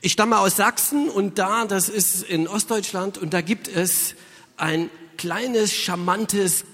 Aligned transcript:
Ich 0.00 0.12
stamme 0.12 0.38
aus 0.38 0.56
Sachsen 0.56 1.08
und 1.08 1.38
da, 1.38 1.66
das 1.66 1.88
ist 1.88 2.22
in 2.22 2.48
Ostdeutschland, 2.48 3.18
und 3.18 3.34
da 3.34 3.40
gibt 3.40 3.68
es 3.68 4.14
ein 4.56 4.88
kleines, 5.18 5.72
charmantes 5.72 6.64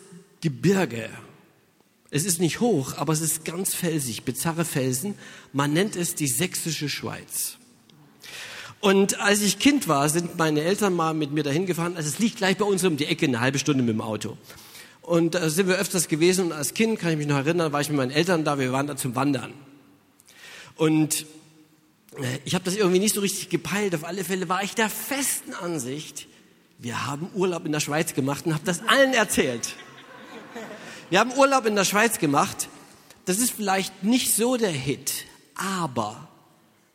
Gebirge. 0.41 1.11
Es 2.11 2.25
ist 2.25 2.41
nicht 2.41 2.61
hoch, 2.61 2.95
aber 2.97 3.13
es 3.13 3.21
ist 3.21 3.45
ganz 3.45 3.75
felsig, 3.75 4.23
bizarre 4.25 4.65
Felsen. 4.65 5.15
Man 5.53 5.73
nennt 5.73 5.97
es 5.97 6.15
die 6.15 6.29
sächsische 6.29 6.89
Schweiz. 6.89 7.57
Und 8.81 9.21
als 9.21 9.43
ich 9.43 9.59
Kind 9.59 9.89
war, 9.89 10.09
sind 10.09 10.39
meine 10.39 10.63
Eltern 10.63 10.95
mal 10.95 11.13
mit 11.13 11.33
mir 11.33 11.43
dahin 11.43 11.67
gefahren. 11.67 11.97
Also 11.97 12.09
es 12.09 12.19
liegt 12.19 12.37
gleich 12.37 12.57
bei 12.57 12.65
uns 12.65 12.85
um 12.85 12.97
die 12.97 13.07
Ecke, 13.07 13.27
eine 13.27 13.41
halbe 13.41 13.59
Stunde 13.59 13.83
mit 13.83 13.93
dem 13.93 14.01
Auto. 14.01 14.39
Und 15.03 15.35
da 15.35 15.51
sind 15.51 15.69
wir 15.69 15.77
öfters 15.77 16.07
gewesen 16.09 16.47
und 16.47 16.53
als 16.53 16.75
Kind, 16.75 16.99
kann 16.99 17.11
ich 17.11 17.19
mich 17.19 17.27
noch 17.27 17.39
erinnern, 17.39 17.73
war 17.73 17.81
ich 17.81 17.89
mit 17.89 17.97
meinen 17.97 18.11
Eltern 18.11 18.45
da, 18.45 18.59
wir 18.59 18.73
waren 18.73 18.87
da 18.87 18.97
zum 18.97 19.17
Wandern. 19.17 19.53
Und 20.77 21.27
ich 22.45 22.55
habe 22.55 22.65
das 22.65 22.77
irgendwie 22.77 22.99
nicht 22.99 23.15
so 23.15 23.21
richtig 23.21 23.49
gepeilt. 23.49 23.95
Auf 23.95 24.05
alle 24.05 24.25
Fälle 24.25 24.49
war 24.49 24.63
ich 24.63 24.75
der 24.75 24.91
festen 24.91 25.55
Ansicht, 25.55 26.27
wir 26.81 27.07
haben 27.07 27.29
Urlaub 27.35 27.67
in 27.67 27.73
der 27.73 27.81
Schweiz 27.81 28.15
gemacht 28.15 28.47
und 28.47 28.55
habe 28.55 28.65
das 28.65 28.87
allen 28.87 29.13
erzählt. 29.13 29.75
Wir 31.11 31.19
haben 31.19 31.33
Urlaub 31.33 31.67
in 31.67 31.75
der 31.75 31.85
Schweiz 31.85 32.19
gemacht. 32.19 32.69
Das 33.25 33.39
ist 33.39 33.51
vielleicht 33.51 34.05
nicht 34.05 34.33
so 34.33 34.57
der 34.57 34.71
Hit, 34.71 35.25
aber 35.57 36.29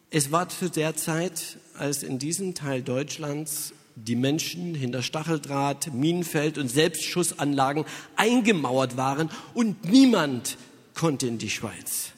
es 0.09 0.31
war 0.31 0.47
zu 0.47 0.69
der 0.69 0.95
Zeit, 0.95 1.57
als 1.77 2.01
in 2.01 2.17
diesem 2.17 2.55
Teil 2.55 2.81
Deutschlands 2.81 3.73
die 3.95 4.15
Menschen 4.15 4.73
hinter 4.73 5.03
Stacheldraht, 5.03 5.93
Minenfeld 5.93 6.57
und 6.57 6.69
Selbstschussanlagen 6.69 7.83
eingemauert 8.15 8.95
waren 8.95 9.29
und 9.53 9.83
niemand 9.85 10.57
konnte 10.95 11.27
in 11.27 11.39
die 11.39 11.49
Schweiz. 11.49 12.11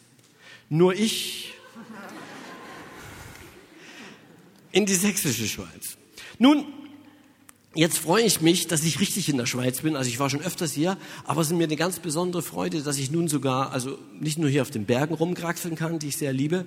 Nur 0.70 0.94
ich 0.94 1.55
in 4.76 4.86
die 4.86 4.94
sächsische 4.94 5.48
Schweiz. 5.48 5.98
Nun, 6.38 6.66
Jetzt 7.78 7.98
freue 7.98 8.24
ich 8.24 8.40
mich, 8.40 8.68
dass 8.68 8.86
ich 8.86 9.02
richtig 9.02 9.28
in 9.28 9.36
der 9.36 9.48
Schweiz 9.48 9.82
bin. 9.82 9.98
Also 9.98 10.10
ich 10.10 10.18
war 10.18 10.30
schon 10.30 10.40
öfters 10.40 10.72
hier, 10.72 10.98
aber 11.26 11.42
es 11.42 11.52
ist 11.52 11.58
mir 11.58 11.66
eine 11.66 11.76
ganz 11.76 12.00
besondere 12.00 12.42
Freude, 12.42 12.82
dass 12.82 12.98
ich 12.98 13.12
nun 13.12 13.28
sogar, 13.28 13.74
also 13.74 13.98
nicht 14.18 14.38
nur 14.38 14.50
hier 14.50 14.62
auf 14.62 14.72
den 14.72 14.86
Bergen 14.86 15.14
rumkraxeln 15.14 15.76
kann, 15.76 16.00
die 16.00 16.08
ich 16.08 16.16
sehr 16.16 16.32
liebe, 16.32 16.66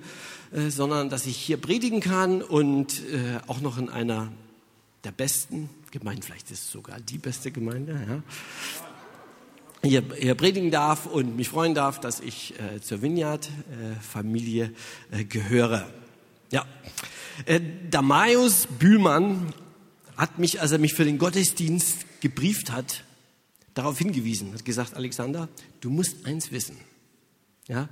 äh, 0.51 0.69
sondern 0.69 1.09
dass 1.09 1.25
ich 1.25 1.35
hier 1.35 1.57
predigen 1.57 1.99
kann 1.99 2.43
und 2.43 2.99
äh, 3.11 3.39
auch 3.47 3.59
noch 3.59 3.79
in 3.79 3.89
einer 3.89 4.31
der 5.03 5.11
besten 5.11 5.71
Gemeinden, 5.89 6.21
vielleicht 6.21 6.51
ist 6.51 6.65
es 6.65 6.71
sogar 6.71 6.99
die 6.99 7.17
beste 7.17 7.49
Gemeinde, 7.49 8.23
ja, 9.83 9.89
hier, 9.89 10.03
hier 10.15 10.35
predigen 10.35 10.69
darf 10.69 11.07
und 11.07 11.35
mich 11.35 11.49
freuen 11.49 11.73
darf, 11.73 11.99
dass 11.99 12.19
ich 12.19 12.53
äh, 12.59 12.81
zur 12.81 13.01
Vineyard-Familie 13.01 14.73
äh, 15.09 15.23
gehöre. 15.23 15.89
Ja. 16.51 16.67
Äh, 17.45 17.61
Damaius 17.89 18.67
Bühlmann 18.67 19.53
hat 20.17 20.39
mich, 20.39 20.61
als 20.61 20.71
er 20.71 20.77
mich 20.77 20.93
für 20.93 21.05
den 21.05 21.17
Gottesdienst 21.17 22.21
gebrieft 22.21 22.71
hat, 22.71 23.03
darauf 23.73 23.97
hingewiesen, 23.97 24.53
hat 24.53 24.65
gesagt, 24.65 24.95
Alexander, 24.95 25.47
du 25.79 25.89
musst 25.89 26.25
eins 26.25 26.51
wissen. 26.51 26.77
Ja, 27.67 27.87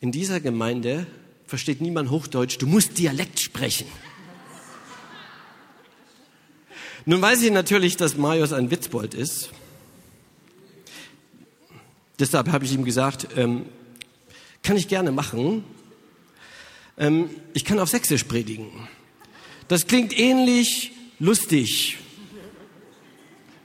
in 0.00 0.12
dieser 0.12 0.38
Gemeinde 0.40 1.06
versteht 1.46 1.80
niemand 1.80 2.10
Hochdeutsch, 2.10 2.58
du 2.58 2.66
musst 2.66 2.98
Dialekt 2.98 3.40
sprechen. 3.40 3.86
Nun 7.06 7.20
weiß 7.20 7.42
ich 7.42 7.50
natürlich, 7.50 7.96
dass 7.96 8.16
Marius 8.16 8.52
ein 8.52 8.70
Witzbold 8.70 9.14
ist. 9.14 9.50
Deshalb 12.18 12.52
habe 12.52 12.64
ich 12.64 12.72
ihm 12.72 12.84
gesagt, 12.84 13.28
ähm, 13.36 13.66
kann 14.62 14.76
ich 14.76 14.86
gerne 14.86 15.10
machen. 15.10 15.64
Ähm, 16.96 17.30
ich 17.52 17.64
kann 17.64 17.78
auf 17.78 17.88
Sächsisch 17.88 18.24
predigen. 18.24 18.70
Das 19.68 19.86
klingt 19.86 20.16
ähnlich 20.18 20.92
lustig, 21.18 21.98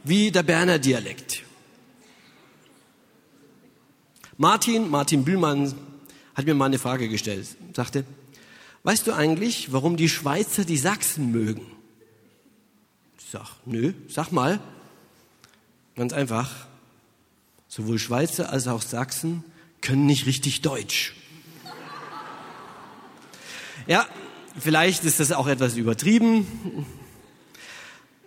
wie 0.04 0.32
der 0.32 0.44
Berner 0.44 0.80
Dialekt. 0.80 1.44
Martin, 4.38 4.90
Martin 4.90 5.26
Bühlmann, 5.26 5.74
hat 6.34 6.46
mir 6.46 6.54
mal 6.54 6.66
eine 6.66 6.80
Frage 6.80 7.10
gestellt, 7.10 7.58
sagte, 7.76 8.06
weißt 8.84 9.06
du 9.06 9.14
eigentlich, 9.14 9.74
warum 9.74 9.98
die 9.98 10.08
Schweizer 10.08 10.64
die 10.64 10.78
Sachsen 10.78 11.32
mögen? 11.32 11.66
Ich 13.18 13.26
sag, 13.30 13.58
nö, 13.66 13.94
sag 14.08 14.32
mal. 14.32 14.62
Ganz 15.96 16.14
einfach. 16.14 16.68
Sowohl 17.68 18.00
Schweizer 18.00 18.52
als 18.52 18.68
auch 18.70 18.82
Sachsen 18.82 19.44
können 19.82 20.06
nicht 20.06 20.26
richtig 20.26 20.62
Deutsch. 20.62 21.14
Ja, 23.88 24.08
vielleicht 24.60 25.04
ist 25.04 25.20
das 25.20 25.32
auch 25.32 25.48
etwas 25.48 25.76
übertrieben. 25.76 26.86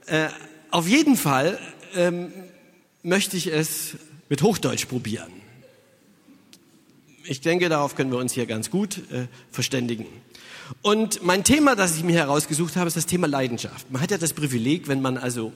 Äh, 0.07 0.29
auf 0.71 0.89
jeden 0.89 1.17
Fall 1.17 1.59
ähm, 1.95 2.33
möchte 3.03 3.37
ich 3.37 3.47
es 3.47 3.97
mit 4.29 4.43
Hochdeutsch 4.43 4.87
probieren. 4.87 5.31
Ich 7.25 7.41
denke, 7.41 7.69
darauf 7.69 7.95
können 7.95 8.11
wir 8.11 8.19
uns 8.19 8.33
hier 8.33 8.47
ganz 8.47 8.71
gut 8.71 8.99
äh, 9.13 9.27
verständigen. 9.51 10.07
Und 10.81 11.23
mein 11.23 11.45
Thema, 11.45 11.77
das 11.77 11.97
ich 11.97 12.03
mir 12.03 12.17
herausgesucht 12.17 12.77
habe, 12.77 12.89
ist 12.89 12.97
das 12.97 13.07
Thema 13.07 13.29
Leidenschaft. 13.29 13.91
Man 13.91 14.01
hat 14.03 14.11
ja 14.11 14.19
das 14.19 14.33
Privileg, 14.33 14.89
wenn 14.89 15.01
man 15.01 15.19
also 15.19 15.53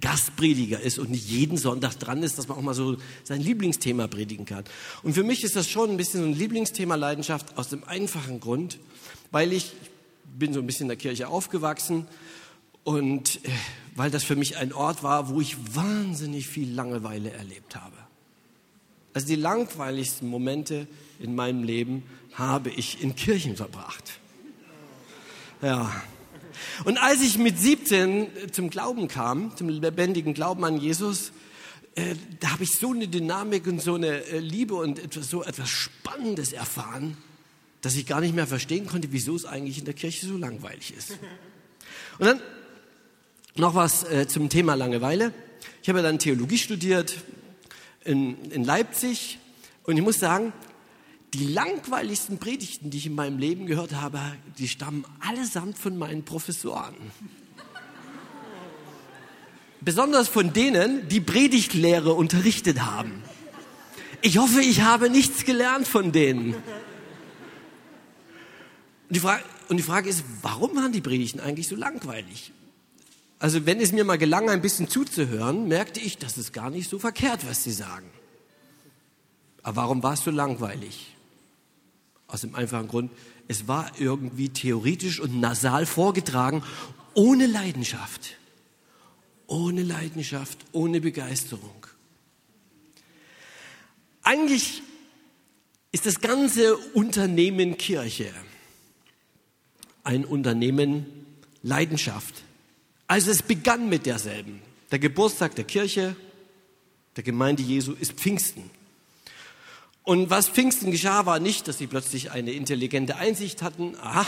Gastprediger 0.00 0.80
ist 0.80 0.98
und 0.98 1.10
nicht 1.10 1.28
jeden 1.28 1.56
Sonntag 1.56 1.98
dran 1.98 2.22
ist, 2.22 2.38
dass 2.38 2.48
man 2.48 2.58
auch 2.58 2.62
mal 2.62 2.74
so 2.74 2.96
sein 3.24 3.40
Lieblingsthema 3.40 4.06
predigen 4.06 4.44
kann. 4.44 4.64
Und 5.02 5.14
für 5.14 5.24
mich 5.24 5.44
ist 5.44 5.56
das 5.56 5.68
schon 5.68 5.90
ein 5.90 5.96
bisschen 5.96 6.20
so 6.20 6.26
ein 6.26 6.34
Lieblingsthema 6.34 6.94
Leidenschaft 6.94 7.56
aus 7.56 7.68
dem 7.68 7.84
einfachen 7.84 8.40
Grund, 8.40 8.78
weil 9.30 9.52
ich, 9.52 9.72
ich 9.82 9.90
bin 10.38 10.52
so 10.52 10.60
ein 10.60 10.66
bisschen 10.66 10.84
in 10.84 10.88
der 10.88 10.96
Kirche 10.96 11.28
aufgewachsen 11.28 12.06
und 12.84 13.44
äh, 13.44 13.50
weil 13.94 14.10
das 14.10 14.24
für 14.24 14.36
mich 14.36 14.56
ein 14.56 14.72
Ort 14.72 15.02
war, 15.02 15.28
wo 15.28 15.40
ich 15.40 15.56
wahnsinnig 15.74 16.46
viel 16.46 16.72
Langeweile 16.72 17.30
erlebt 17.30 17.76
habe. 17.76 17.96
Also 19.12 19.26
die 19.26 19.36
langweiligsten 19.36 20.28
Momente 20.28 20.86
in 21.18 21.34
meinem 21.34 21.64
Leben 21.64 22.04
habe 22.34 22.70
ich 22.70 23.02
in 23.02 23.16
Kirchen 23.16 23.56
verbracht. 23.56 24.20
Ja. 25.62 25.90
Und 26.84 26.98
als 26.98 27.22
ich 27.22 27.38
mit 27.38 27.58
17 27.58 28.28
zum 28.52 28.70
Glauben 28.70 29.08
kam, 29.08 29.56
zum 29.56 29.68
lebendigen 29.68 30.34
Glauben 30.34 30.64
an 30.64 30.80
Jesus, 30.80 31.32
äh, 31.94 32.14
da 32.40 32.52
habe 32.52 32.64
ich 32.64 32.78
so 32.78 32.92
eine 32.92 33.08
Dynamik 33.08 33.66
und 33.66 33.82
so 33.82 33.94
eine 33.94 34.24
äh, 34.24 34.38
Liebe 34.38 34.74
und 34.74 34.98
etwas, 34.98 35.28
so 35.28 35.42
etwas 35.42 35.68
Spannendes 35.68 36.52
erfahren, 36.52 37.16
dass 37.80 37.96
ich 37.96 38.06
gar 38.06 38.20
nicht 38.20 38.34
mehr 38.34 38.46
verstehen 38.46 38.86
konnte, 38.86 39.08
wieso 39.12 39.34
es 39.34 39.44
eigentlich 39.44 39.78
in 39.78 39.84
der 39.84 39.94
Kirche 39.94 40.26
so 40.26 40.36
langweilig 40.36 40.94
ist. 40.96 41.12
Und 42.18 42.26
dann 42.26 42.40
noch 43.56 43.74
was 43.74 44.04
äh, 44.04 44.28
zum 44.28 44.48
Thema 44.48 44.74
Langeweile. 44.74 45.32
Ich 45.82 45.88
habe 45.88 46.02
dann 46.02 46.18
Theologie 46.18 46.58
studiert 46.58 47.16
in, 48.04 48.50
in 48.50 48.64
Leipzig 48.64 49.38
und 49.84 49.96
ich 49.96 50.02
muss 50.02 50.18
sagen, 50.18 50.52
die 51.34 51.46
langweiligsten 51.46 52.38
Predigten, 52.38 52.90
die 52.90 52.98
ich 52.98 53.06
in 53.06 53.14
meinem 53.14 53.38
Leben 53.38 53.66
gehört 53.66 53.94
habe, 53.94 54.20
die 54.58 54.68
stammen 54.68 55.04
allesamt 55.20 55.78
von 55.78 55.96
meinen 55.96 56.24
Professoren. 56.24 56.96
Besonders 59.80 60.28
von 60.28 60.52
denen, 60.52 61.08
die 61.08 61.20
Predigtlehre 61.20 62.12
unterrichtet 62.12 62.82
haben. 62.82 63.22
Ich 64.22 64.38
hoffe, 64.38 64.60
ich 64.60 64.82
habe 64.82 65.08
nichts 65.08 65.44
gelernt 65.44 65.88
von 65.88 66.12
denen. 66.12 66.54
Und 66.54 66.62
die 69.08 69.20
Frage, 69.20 69.42
und 69.68 69.76
die 69.76 69.82
Frage 69.82 70.10
ist, 70.10 70.24
warum 70.42 70.76
waren 70.76 70.92
die 70.92 71.00
Predigten 71.00 71.40
eigentlich 71.40 71.68
so 71.68 71.76
langweilig? 71.76 72.52
Also 73.38 73.64
wenn 73.64 73.80
es 73.80 73.92
mir 73.92 74.04
mal 74.04 74.18
gelang, 74.18 74.50
ein 74.50 74.60
bisschen 74.60 74.88
zuzuhören, 74.88 75.66
merkte 75.68 76.00
ich, 76.00 76.18
das 76.18 76.36
ist 76.36 76.52
gar 76.52 76.68
nicht 76.68 76.90
so 76.90 76.98
verkehrt, 76.98 77.48
was 77.48 77.64
sie 77.64 77.72
sagen. 77.72 78.10
Aber 79.62 79.76
warum 79.76 80.02
war 80.02 80.12
es 80.12 80.24
so 80.24 80.30
langweilig? 80.30 81.16
Aus 82.30 82.42
dem 82.42 82.54
einfachen 82.54 82.88
Grund, 82.88 83.10
es 83.48 83.66
war 83.66 83.90
irgendwie 83.98 84.48
theoretisch 84.48 85.20
und 85.20 85.40
nasal 85.40 85.86
vorgetragen, 85.86 86.62
ohne 87.14 87.46
Leidenschaft. 87.46 88.36
Ohne 89.46 89.82
Leidenschaft, 89.82 90.58
ohne 90.72 91.00
Begeisterung. 91.00 91.86
Eigentlich 94.22 94.82
ist 95.90 96.06
das 96.06 96.20
ganze 96.20 96.76
Unternehmen 96.76 97.76
Kirche 97.76 98.32
ein 100.04 100.24
Unternehmen 100.24 101.06
Leidenschaft. 101.62 102.42
Also 103.06 103.30
es 103.30 103.42
begann 103.42 103.88
mit 103.88 104.06
derselben. 104.06 104.60
Der 104.90 104.98
Geburtstag 104.98 105.54
der 105.54 105.64
Kirche, 105.64 106.16
der 107.16 107.22
Gemeinde 107.22 107.62
Jesu 107.62 107.92
ist 107.92 108.12
Pfingsten. 108.12 108.70
Und 110.02 110.30
was 110.30 110.48
Pfingsten 110.48 110.90
geschah, 110.90 111.26
war 111.26 111.38
nicht, 111.38 111.68
dass 111.68 111.78
sie 111.78 111.86
plötzlich 111.86 112.30
eine 112.30 112.52
intelligente 112.52 113.16
Einsicht 113.16 113.62
hatten, 113.62 113.96
aha, 114.00 114.26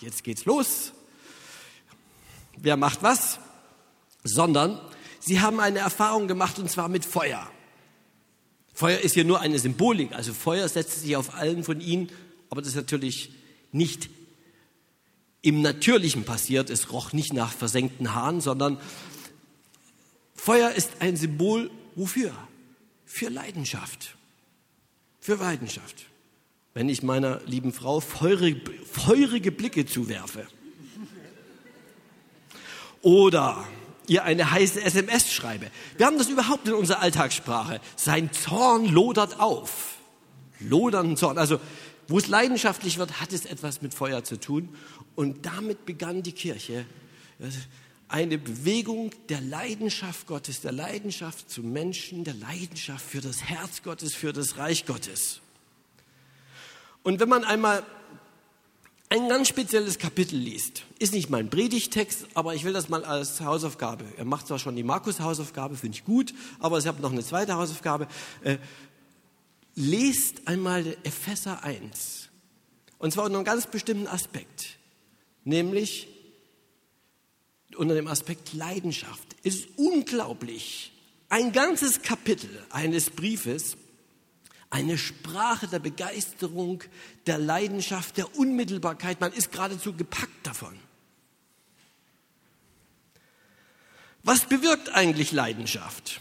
jetzt 0.00 0.24
geht's 0.24 0.44
los. 0.44 0.92
Wer 2.56 2.76
macht 2.76 3.02
was? 3.02 3.38
Sondern 4.24 4.80
sie 5.20 5.40
haben 5.40 5.60
eine 5.60 5.78
Erfahrung 5.78 6.28
gemacht 6.28 6.58
und 6.58 6.70
zwar 6.70 6.88
mit 6.88 7.04
Feuer. 7.04 7.48
Feuer 8.74 8.98
ist 9.00 9.14
hier 9.14 9.24
nur 9.24 9.40
eine 9.40 9.58
Symbolik, 9.58 10.12
also 10.12 10.32
Feuer 10.32 10.68
setzt 10.68 11.02
sich 11.02 11.16
auf 11.16 11.34
allen 11.34 11.62
von 11.62 11.80
ihnen, 11.80 12.10
aber 12.50 12.62
das 12.62 12.70
ist 12.70 12.76
natürlich 12.76 13.32
nicht 13.70 14.10
im 15.42 15.60
Natürlichen 15.60 16.24
passiert. 16.24 16.70
Es 16.70 16.92
roch 16.92 17.12
nicht 17.12 17.32
nach 17.32 17.52
versenkten 17.52 18.14
Haaren, 18.14 18.40
sondern 18.40 18.78
Feuer 20.34 20.70
ist 20.70 20.90
ein 21.00 21.16
Symbol 21.16 21.70
wofür? 21.94 22.32
Für 23.04 23.28
Leidenschaft. 23.28 24.16
Für 25.22 25.36
Leidenschaft. 25.36 26.06
Wenn 26.74 26.88
ich 26.88 27.04
meiner 27.04 27.40
lieben 27.46 27.72
Frau 27.72 28.00
feurige, 28.00 28.60
feurige 28.84 29.52
Blicke 29.52 29.86
zuwerfe. 29.86 30.48
Oder 33.02 33.64
ihr 34.08 34.24
eine 34.24 34.50
heiße 34.50 34.82
SMS 34.82 35.32
schreibe. 35.32 35.70
Wir 35.96 36.06
haben 36.06 36.18
das 36.18 36.28
überhaupt 36.28 36.66
in 36.66 36.74
unserer 36.74 36.98
Alltagssprache. 36.98 37.80
Sein 37.94 38.32
Zorn 38.32 38.86
lodert 38.86 39.38
auf. 39.38 39.94
Lodern 40.58 41.16
Zorn. 41.16 41.38
Also, 41.38 41.60
wo 42.08 42.18
es 42.18 42.26
leidenschaftlich 42.26 42.98
wird, 42.98 43.20
hat 43.20 43.32
es 43.32 43.44
etwas 43.44 43.80
mit 43.80 43.94
Feuer 43.94 44.24
zu 44.24 44.40
tun. 44.40 44.70
Und 45.14 45.46
damit 45.46 45.86
begann 45.86 46.24
die 46.24 46.32
Kirche 46.32 46.84
eine 48.12 48.36
Bewegung 48.36 49.10
der 49.30 49.40
Leidenschaft 49.40 50.26
Gottes, 50.26 50.60
der 50.60 50.72
Leidenschaft 50.72 51.50
zum 51.50 51.72
Menschen, 51.72 52.24
der 52.24 52.34
Leidenschaft 52.34 53.04
für 53.04 53.22
das 53.22 53.42
Herz 53.42 53.82
Gottes, 53.82 54.14
für 54.14 54.34
das 54.34 54.58
Reich 54.58 54.84
Gottes. 54.84 55.40
Und 57.02 57.20
wenn 57.20 57.28
man 57.30 57.44
einmal 57.44 57.82
ein 59.08 59.28
ganz 59.28 59.48
spezielles 59.48 59.98
Kapitel 59.98 60.36
liest, 60.36 60.84
ist 60.98 61.14
nicht 61.14 61.30
mein 61.30 61.48
Predigtext, 61.48 62.26
aber 62.34 62.54
ich 62.54 62.64
will 62.64 62.74
das 62.74 62.90
mal 62.90 63.02
als 63.04 63.40
Hausaufgabe. 63.40 64.04
Er 64.18 64.26
macht 64.26 64.46
zwar 64.46 64.58
schon 64.58 64.76
die 64.76 64.82
Markus-Hausaufgabe, 64.82 65.76
finde 65.76 65.96
ich 65.96 66.04
gut, 66.04 66.34
aber 66.58 66.78
ich 66.78 66.86
habe 66.86 67.00
noch 67.00 67.12
eine 67.12 67.24
zweite 67.24 67.54
Hausaufgabe. 67.54 68.08
Äh, 68.42 68.58
lest 69.74 70.46
einmal 70.46 70.98
Epheser 71.02 71.64
1. 71.64 72.28
Und 72.98 73.12
zwar 73.12 73.24
unter 73.24 73.38
einem 73.38 73.44
ganz 73.46 73.66
bestimmten 73.66 74.06
Aspekt, 74.06 74.78
nämlich 75.44 76.08
unter 77.76 77.94
dem 77.94 78.06
Aspekt 78.06 78.52
Leidenschaft. 78.52 79.36
Es 79.44 79.56
ist 79.56 79.68
unglaublich. 79.76 80.92
Ein 81.28 81.52
ganzes 81.52 82.02
Kapitel 82.02 82.50
eines 82.70 83.10
Briefes, 83.10 83.76
eine 84.70 84.96
Sprache 84.96 85.68
der 85.68 85.78
Begeisterung, 85.78 86.82
der 87.26 87.38
Leidenschaft, 87.38 88.16
der 88.16 88.36
Unmittelbarkeit. 88.36 89.20
Man 89.20 89.32
ist 89.32 89.52
geradezu 89.52 89.92
gepackt 89.92 90.46
davon. 90.46 90.74
Was 94.22 94.46
bewirkt 94.46 94.94
eigentlich 94.94 95.32
Leidenschaft? 95.32 96.20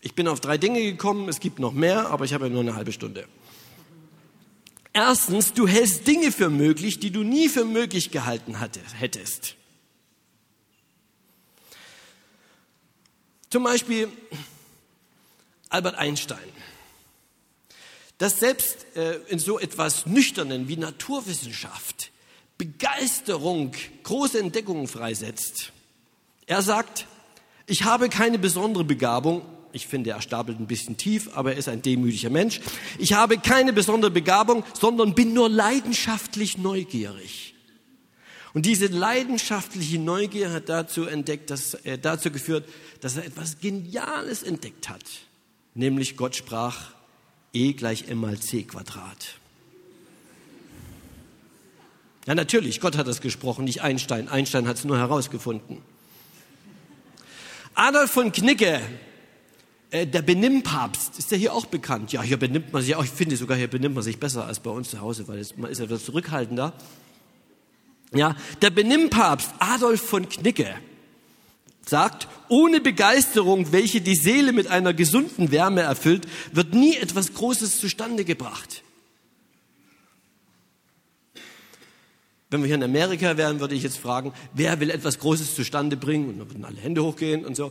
Ich 0.00 0.14
bin 0.14 0.28
auf 0.28 0.40
drei 0.40 0.58
Dinge 0.58 0.82
gekommen, 0.82 1.28
es 1.28 1.40
gibt 1.40 1.58
noch 1.58 1.72
mehr, 1.72 2.10
aber 2.10 2.24
ich 2.24 2.34
habe 2.34 2.46
ja 2.46 2.50
nur 2.50 2.60
eine 2.60 2.74
halbe 2.74 2.92
Stunde. 2.92 3.26
Erstens, 4.96 5.52
du 5.52 5.66
hältst 5.66 6.06
Dinge 6.06 6.30
für 6.30 6.48
möglich, 6.48 7.00
die 7.00 7.10
du 7.10 7.24
nie 7.24 7.48
für 7.48 7.64
möglich 7.64 8.12
gehalten 8.12 8.56
hättest. 8.60 9.56
Zum 13.50 13.64
Beispiel 13.64 14.08
Albert 15.68 15.96
Einstein. 15.96 16.48
Dass 18.18 18.38
selbst 18.38 18.86
äh, 18.94 19.16
in 19.26 19.40
so 19.40 19.58
etwas 19.58 20.06
Nüchternen 20.06 20.68
wie 20.68 20.76
Naturwissenschaft 20.76 22.12
Begeisterung 22.56 23.72
große 24.04 24.38
Entdeckungen 24.38 24.86
freisetzt. 24.86 25.72
Er 26.46 26.62
sagt, 26.62 27.08
ich 27.66 27.82
habe 27.82 28.08
keine 28.08 28.38
besondere 28.38 28.84
Begabung, 28.84 29.42
ich 29.74 29.86
finde, 29.86 30.10
er 30.10 30.22
stapelt 30.22 30.58
ein 30.60 30.66
bisschen 30.66 30.96
tief, 30.96 31.30
aber 31.34 31.52
er 31.52 31.58
ist 31.58 31.68
ein 31.68 31.82
demütiger 31.82 32.30
Mensch. 32.30 32.60
Ich 32.98 33.12
habe 33.12 33.38
keine 33.38 33.72
besondere 33.72 34.10
Begabung, 34.10 34.64
sondern 34.78 35.14
bin 35.14 35.34
nur 35.34 35.48
leidenschaftlich 35.48 36.58
neugierig. 36.58 37.54
Und 38.54 38.66
diese 38.66 38.86
leidenschaftliche 38.86 39.98
Neugier 39.98 40.52
hat 40.52 40.68
dazu 40.68 41.06
entdeckt, 41.06 41.50
dass, 41.50 41.74
äh, 41.74 41.98
dazu 41.98 42.30
geführt, 42.30 42.68
dass 43.00 43.16
er 43.16 43.24
etwas 43.26 43.58
Geniales 43.58 44.44
entdeckt 44.44 44.88
hat. 44.88 45.02
Nämlich 45.74 46.16
Gott 46.16 46.36
sprach, 46.36 46.92
E 47.52 47.72
gleich 47.72 48.08
M 48.08 48.20
mal 48.20 48.38
C 48.38 48.62
Quadrat. 48.62 49.38
Ja, 52.26 52.34
natürlich, 52.34 52.80
Gott 52.80 52.96
hat 52.96 53.06
das 53.06 53.20
gesprochen, 53.20 53.64
nicht 53.64 53.82
Einstein. 53.82 54.28
Einstein 54.28 54.66
hat 54.66 54.76
es 54.76 54.84
nur 54.84 54.98
herausgefunden. 54.98 55.82
Adolf 57.74 58.12
von 58.12 58.30
Knicke 58.30 58.80
äh, 59.94 60.08
der 60.08 60.22
Benimmpapst, 60.22 61.20
ist 61.20 61.30
der 61.30 61.38
hier 61.38 61.54
auch 61.54 61.66
bekannt? 61.66 62.12
Ja, 62.12 62.20
hier 62.20 62.36
benimmt 62.36 62.72
man 62.72 62.82
sich 62.82 62.96
auch, 62.96 63.04
ich 63.04 63.10
finde 63.10 63.36
sogar 63.36 63.56
hier 63.56 63.68
benimmt 63.68 63.94
man 63.94 64.02
sich 64.02 64.18
besser 64.18 64.44
als 64.44 64.58
bei 64.58 64.70
uns 64.70 64.90
zu 64.90 65.00
Hause, 65.00 65.28
weil 65.28 65.46
man 65.56 65.70
ist 65.70 65.78
ja 65.78 65.84
etwas 65.84 66.04
zurückhaltender. 66.04 66.72
Ja, 68.12 68.34
der 68.60 68.70
Benimmpapst 68.70 69.52
Adolf 69.60 70.00
von 70.00 70.28
Knicke 70.28 70.74
sagt, 71.86 72.26
ohne 72.48 72.80
Begeisterung, 72.80 73.70
welche 73.70 74.00
die 74.00 74.16
Seele 74.16 74.52
mit 74.52 74.66
einer 74.66 74.94
gesunden 74.94 75.52
Wärme 75.52 75.82
erfüllt, 75.82 76.26
wird 76.50 76.74
nie 76.74 76.96
etwas 76.96 77.32
Großes 77.32 77.78
zustande 77.78 78.24
gebracht. 78.24 78.82
Wenn 82.50 82.62
wir 82.62 82.66
hier 82.66 82.76
in 82.76 82.82
Amerika 82.82 83.36
wären, 83.36 83.60
würde 83.60 83.76
ich 83.76 83.84
jetzt 83.84 83.98
fragen, 83.98 84.32
wer 84.54 84.80
will 84.80 84.90
etwas 84.90 85.20
Großes 85.20 85.54
zustande 85.54 85.96
bringen? 85.96 86.30
Und 86.30 86.38
dann 86.40 86.50
würden 86.50 86.64
alle 86.64 86.80
Hände 86.80 87.04
hochgehen 87.04 87.44
und 87.44 87.54
so. 87.54 87.70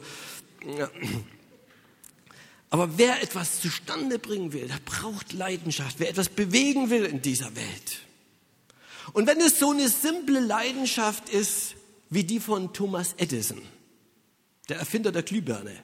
Aber 2.73 2.97
wer 2.97 3.21
etwas 3.21 3.61
zustande 3.61 4.17
bringen 4.17 4.51
will, 4.51 4.67
der 4.67 4.79
braucht 4.83 5.31
Leidenschaft. 5.31 5.99
Wer 5.99 6.09
etwas 6.09 6.27
bewegen 6.27 6.89
will 6.89 7.05
in 7.05 7.21
dieser 7.21 7.55
Welt. 7.55 7.99
Und 9.13 9.27
wenn 9.27 9.39
es 9.41 9.59
so 9.59 9.69
eine 9.69 9.87
simple 9.87 10.39
Leidenschaft 10.39 11.29
ist, 11.29 11.75
wie 12.09 12.23
die 12.23 12.39
von 12.39 12.73
Thomas 12.73 13.13
Edison, 13.17 13.61
der 14.69 14.77
Erfinder 14.77 15.11
der 15.11 15.21
Glühbirne, 15.21 15.83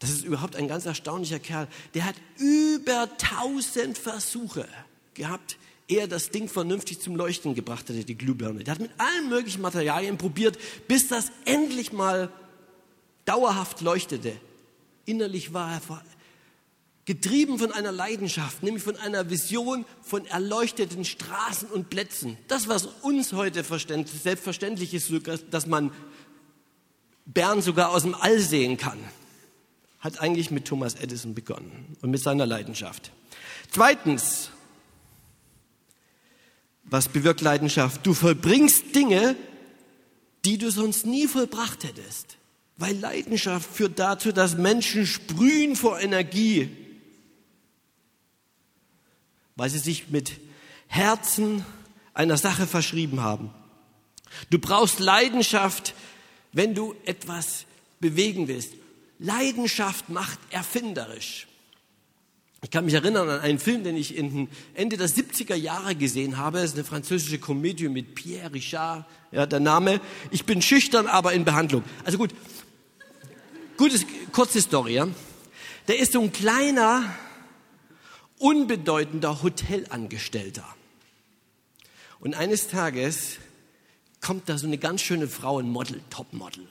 das 0.00 0.10
ist 0.10 0.24
überhaupt 0.24 0.56
ein 0.56 0.66
ganz 0.66 0.84
erstaunlicher 0.84 1.38
Kerl, 1.38 1.68
der 1.94 2.06
hat 2.06 2.16
über 2.38 3.08
tausend 3.16 3.96
Versuche 3.96 4.66
gehabt, 5.14 5.58
ehe 5.86 6.08
das 6.08 6.30
Ding 6.30 6.48
vernünftig 6.48 7.00
zum 7.00 7.14
Leuchten 7.14 7.54
gebracht 7.54 7.88
hatte, 7.88 8.04
die 8.04 8.18
Glühbirne. 8.18 8.64
Der 8.64 8.74
hat 8.74 8.80
mit 8.80 8.90
allen 8.98 9.28
möglichen 9.28 9.62
Materialien 9.62 10.18
probiert, 10.18 10.58
bis 10.88 11.06
das 11.06 11.30
endlich 11.44 11.92
mal 11.92 12.32
dauerhaft 13.26 13.80
leuchtete 13.80 14.32
innerlich 15.10 15.52
war 15.52 15.72
er 15.72 16.02
getrieben 17.04 17.58
von 17.58 17.72
einer 17.72 17.90
Leidenschaft, 17.90 18.62
nämlich 18.62 18.84
von 18.84 18.96
einer 18.96 19.30
Vision 19.30 19.84
von 20.00 20.26
erleuchteten 20.26 21.04
Straßen 21.04 21.68
und 21.68 21.90
Plätzen. 21.90 22.36
Das, 22.46 22.68
was 22.68 22.86
uns 23.02 23.32
heute 23.32 23.64
selbstverständlich 23.64 24.94
ist, 24.94 25.10
dass 25.50 25.66
man 25.66 25.90
Bern 27.26 27.62
sogar 27.62 27.90
aus 27.90 28.02
dem 28.02 28.14
All 28.14 28.38
sehen 28.38 28.76
kann, 28.76 28.98
hat 29.98 30.20
eigentlich 30.20 30.50
mit 30.50 30.66
Thomas 30.66 30.94
Edison 30.94 31.34
begonnen 31.34 31.96
und 32.00 32.10
mit 32.10 32.22
seiner 32.22 32.46
Leidenschaft. 32.46 33.10
Zweitens, 33.70 34.50
was 36.84 37.08
bewirkt 37.08 37.40
Leidenschaft? 37.40 38.06
Du 38.06 38.14
vollbringst 38.14 38.94
Dinge, 38.94 39.36
die 40.44 40.58
du 40.58 40.70
sonst 40.70 41.06
nie 41.06 41.26
vollbracht 41.26 41.84
hättest. 41.84 42.36
Weil 42.80 42.96
Leidenschaft 42.96 43.70
führt 43.70 43.98
dazu, 43.98 44.32
dass 44.32 44.56
Menschen 44.56 45.06
sprühen 45.06 45.76
vor 45.76 46.00
Energie, 46.00 46.70
weil 49.54 49.68
sie 49.68 49.78
sich 49.78 50.08
mit 50.08 50.32
Herzen 50.88 51.64
einer 52.14 52.38
Sache 52.38 52.66
verschrieben 52.66 53.20
haben. 53.20 53.50
Du 54.48 54.58
brauchst 54.58 54.98
Leidenschaft, 54.98 55.94
wenn 56.52 56.74
du 56.74 56.94
etwas 57.04 57.66
bewegen 58.00 58.48
willst. 58.48 58.72
Leidenschaft 59.18 60.08
macht 60.08 60.38
erfinderisch. 60.48 61.48
Ich 62.62 62.70
kann 62.70 62.86
mich 62.86 62.94
erinnern 62.94 63.28
an 63.28 63.40
einen 63.40 63.58
Film, 63.58 63.84
den 63.84 63.96
ich 63.96 64.16
Ende 64.16 64.96
der 64.96 65.08
70er 65.08 65.54
Jahre 65.54 65.94
gesehen 65.96 66.38
habe. 66.38 66.60
Es 66.60 66.70
ist 66.70 66.76
eine 66.76 66.84
französische 66.84 67.38
Komödie 67.38 67.88
mit 67.88 68.14
Pierre 68.14 68.54
Richard, 68.54 69.04
ja, 69.32 69.44
der 69.44 69.60
Name. 69.60 70.00
Ich 70.30 70.46
bin 70.46 70.62
schüchtern, 70.62 71.06
aber 71.06 71.34
in 71.34 71.44
Behandlung. 71.44 71.84
Also 72.04 72.16
gut, 72.16 72.34
Gutes, 73.80 74.04
kurze 74.30 74.60
Story, 74.60 74.96
ja. 74.96 75.08
Der 75.88 75.98
ist 75.98 76.12
so 76.12 76.20
ein 76.20 76.32
kleiner, 76.32 77.16
unbedeutender 78.36 79.42
Hotelangestellter. 79.42 80.66
Und 82.18 82.34
eines 82.34 82.68
Tages 82.68 83.38
kommt 84.20 84.50
da 84.50 84.58
so 84.58 84.66
eine 84.66 84.76
ganz 84.76 85.00
schöne 85.00 85.28
Frau, 85.28 85.60
ein 85.60 85.70
Model, 85.70 86.02
Topmodel. 86.10 86.68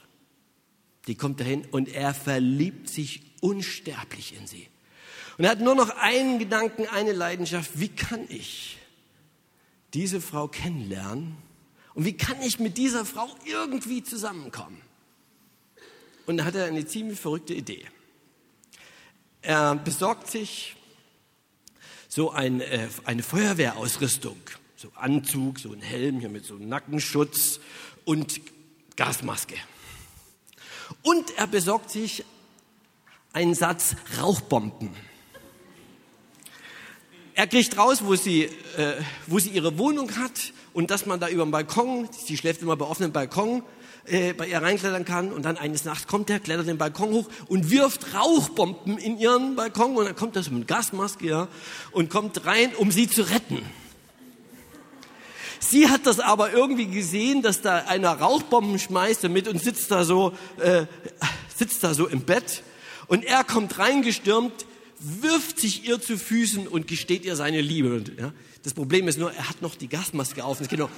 Die 1.07 1.15
kommt 1.15 1.39
dahin 1.39 1.65
und 1.71 1.89
er 1.89 2.13
verliebt 2.13 2.89
sich 2.89 3.23
unsterblich 3.41 4.37
in 4.37 4.45
sie. 4.45 4.67
Und 5.39 5.45
er 5.45 5.49
hat 5.49 5.61
nur 5.61 5.73
noch 5.73 5.89
einen 5.97 6.37
Gedanken, 6.37 6.85
eine 6.85 7.13
Leidenschaft. 7.13 7.71
Wie 7.73 7.89
kann 7.89 8.27
ich 8.29 8.77
diese 9.95 10.21
Frau 10.21 10.47
kennenlernen? 10.47 11.37
Und 11.95 12.05
wie 12.05 12.15
kann 12.15 12.39
ich 12.43 12.59
mit 12.59 12.77
dieser 12.77 13.03
Frau 13.03 13.35
irgendwie 13.45 14.03
zusammenkommen? 14.03 14.79
Und 16.29 16.37
da 16.37 16.45
hat 16.45 16.53
er 16.53 16.65
eine 16.65 16.85
ziemlich 16.85 17.19
verrückte 17.19 17.55
Idee. 17.55 17.83
Er 19.41 19.73
besorgt 19.73 20.29
sich 20.29 20.75
so 22.07 22.29
ein, 22.29 22.61
äh, 22.61 22.87
eine 23.05 23.23
Feuerwehrausrüstung, 23.23 24.37
so 24.75 24.91
Anzug, 24.93 25.57
so 25.57 25.73
ein 25.73 25.81
Helm 25.81 26.19
hier 26.19 26.29
mit 26.29 26.45
so 26.45 26.53
einem 26.53 26.69
Nackenschutz 26.69 27.59
und 28.05 28.41
Gasmaske. 28.95 29.55
Und 31.01 31.35
er 31.35 31.47
besorgt 31.47 31.89
sich 31.89 32.23
einen 33.33 33.55
Satz 33.55 33.95
Rauchbomben. 34.19 34.91
Er 37.33 37.47
kriegt 37.47 37.75
raus, 37.75 38.03
wo 38.03 38.13
sie, 38.15 38.43
äh, 38.77 39.01
wo 39.25 39.39
sie 39.39 39.49
ihre 39.49 39.79
Wohnung 39.79 40.15
hat 40.15 40.53
und 40.73 40.91
dass 40.91 41.07
man 41.07 41.19
da 41.19 41.27
über 41.27 41.43
den 41.43 41.49
Balkon, 41.49 42.07
sie 42.11 42.37
schläft 42.37 42.61
immer 42.61 42.75
bei 42.75 42.85
offenem 42.85 43.13
Balkon, 43.13 43.63
äh, 44.05 44.33
bei 44.33 44.47
ihr 44.47 44.61
reinklettern 44.61 45.05
kann 45.05 45.31
und 45.31 45.43
dann 45.43 45.57
eines 45.57 45.85
Nachts 45.85 46.07
kommt 46.07 46.29
er, 46.29 46.39
klettert 46.39 46.67
den 46.67 46.77
Balkon 46.77 47.11
hoch 47.11 47.27
und 47.47 47.69
wirft 47.69 48.13
Rauchbomben 48.13 48.97
in 48.97 49.17
ihren 49.17 49.55
Balkon 49.55 49.95
und 49.95 50.05
dann 50.05 50.15
kommt 50.15 50.35
er 50.35 50.49
mit 50.51 50.67
Gasmaske 50.67 51.27
ja, 51.27 51.47
und 51.91 52.09
kommt 52.09 52.45
rein, 52.45 52.73
um 52.75 52.91
sie 52.91 53.07
zu 53.07 53.23
retten. 53.23 53.61
Sie 55.59 55.89
hat 55.89 56.05
das 56.05 56.19
aber 56.19 56.53
irgendwie 56.53 56.87
gesehen, 56.87 57.41
dass 57.41 57.61
da 57.61 57.83
einer 57.87 58.13
Rauchbomben 58.13 58.79
schmeißt 58.79 59.23
damit 59.23 59.47
und 59.47 59.61
sitzt 59.61 59.91
da 59.91 60.03
so, 60.05 60.33
äh, 60.57 60.85
sitzt 61.55 61.83
da 61.83 61.93
so 61.93 62.07
im 62.07 62.21
Bett 62.21 62.63
und 63.07 63.25
er 63.25 63.43
kommt 63.43 63.77
reingestürmt, 63.77 64.65
wirft 64.99 65.59
sich 65.59 65.87
ihr 65.87 66.01
zu 66.01 66.17
Füßen 66.17 66.67
und 66.67 66.87
gesteht 66.87 67.25
ihr 67.25 67.35
seine 67.35 67.61
Liebe. 67.61 67.93
Und, 67.95 68.11
ja, 68.19 68.31
das 68.63 68.73
Problem 68.73 69.07
ist 69.07 69.17
nur, 69.17 69.31
er 69.31 69.49
hat 69.49 69.61
noch 69.61 69.75
die 69.75 69.87
Gasmaske 69.87 70.43
auf. 70.43 70.59
Und 70.59 70.63
es 70.63 70.69
geht 70.69 70.79
noch. 70.79 70.89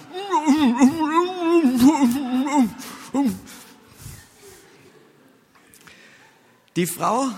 Die 6.76 6.86
Frau 6.88 7.30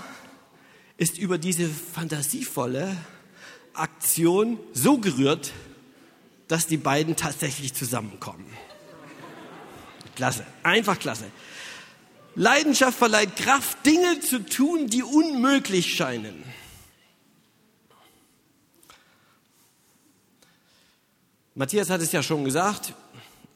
ist 0.96 1.18
über 1.18 1.38
diese 1.38 1.68
fantasievolle 1.68 2.96
Aktion 3.74 4.58
so 4.72 4.98
gerührt, 4.98 5.52
dass 6.48 6.66
die 6.66 6.76
beiden 6.76 7.16
tatsächlich 7.16 7.74
zusammenkommen. 7.74 8.46
Klasse, 10.14 10.46
einfach 10.62 10.98
klasse. 10.98 11.24
Leidenschaft 12.36 12.98
verleiht 12.98 13.36
Kraft, 13.36 13.84
Dinge 13.86 14.20
zu 14.20 14.44
tun, 14.44 14.88
die 14.88 15.02
unmöglich 15.02 15.94
scheinen. 15.94 16.42
Matthias 21.54 21.90
hat 21.90 22.00
es 22.00 22.10
ja 22.12 22.22
schon 22.22 22.44
gesagt, 22.44 22.94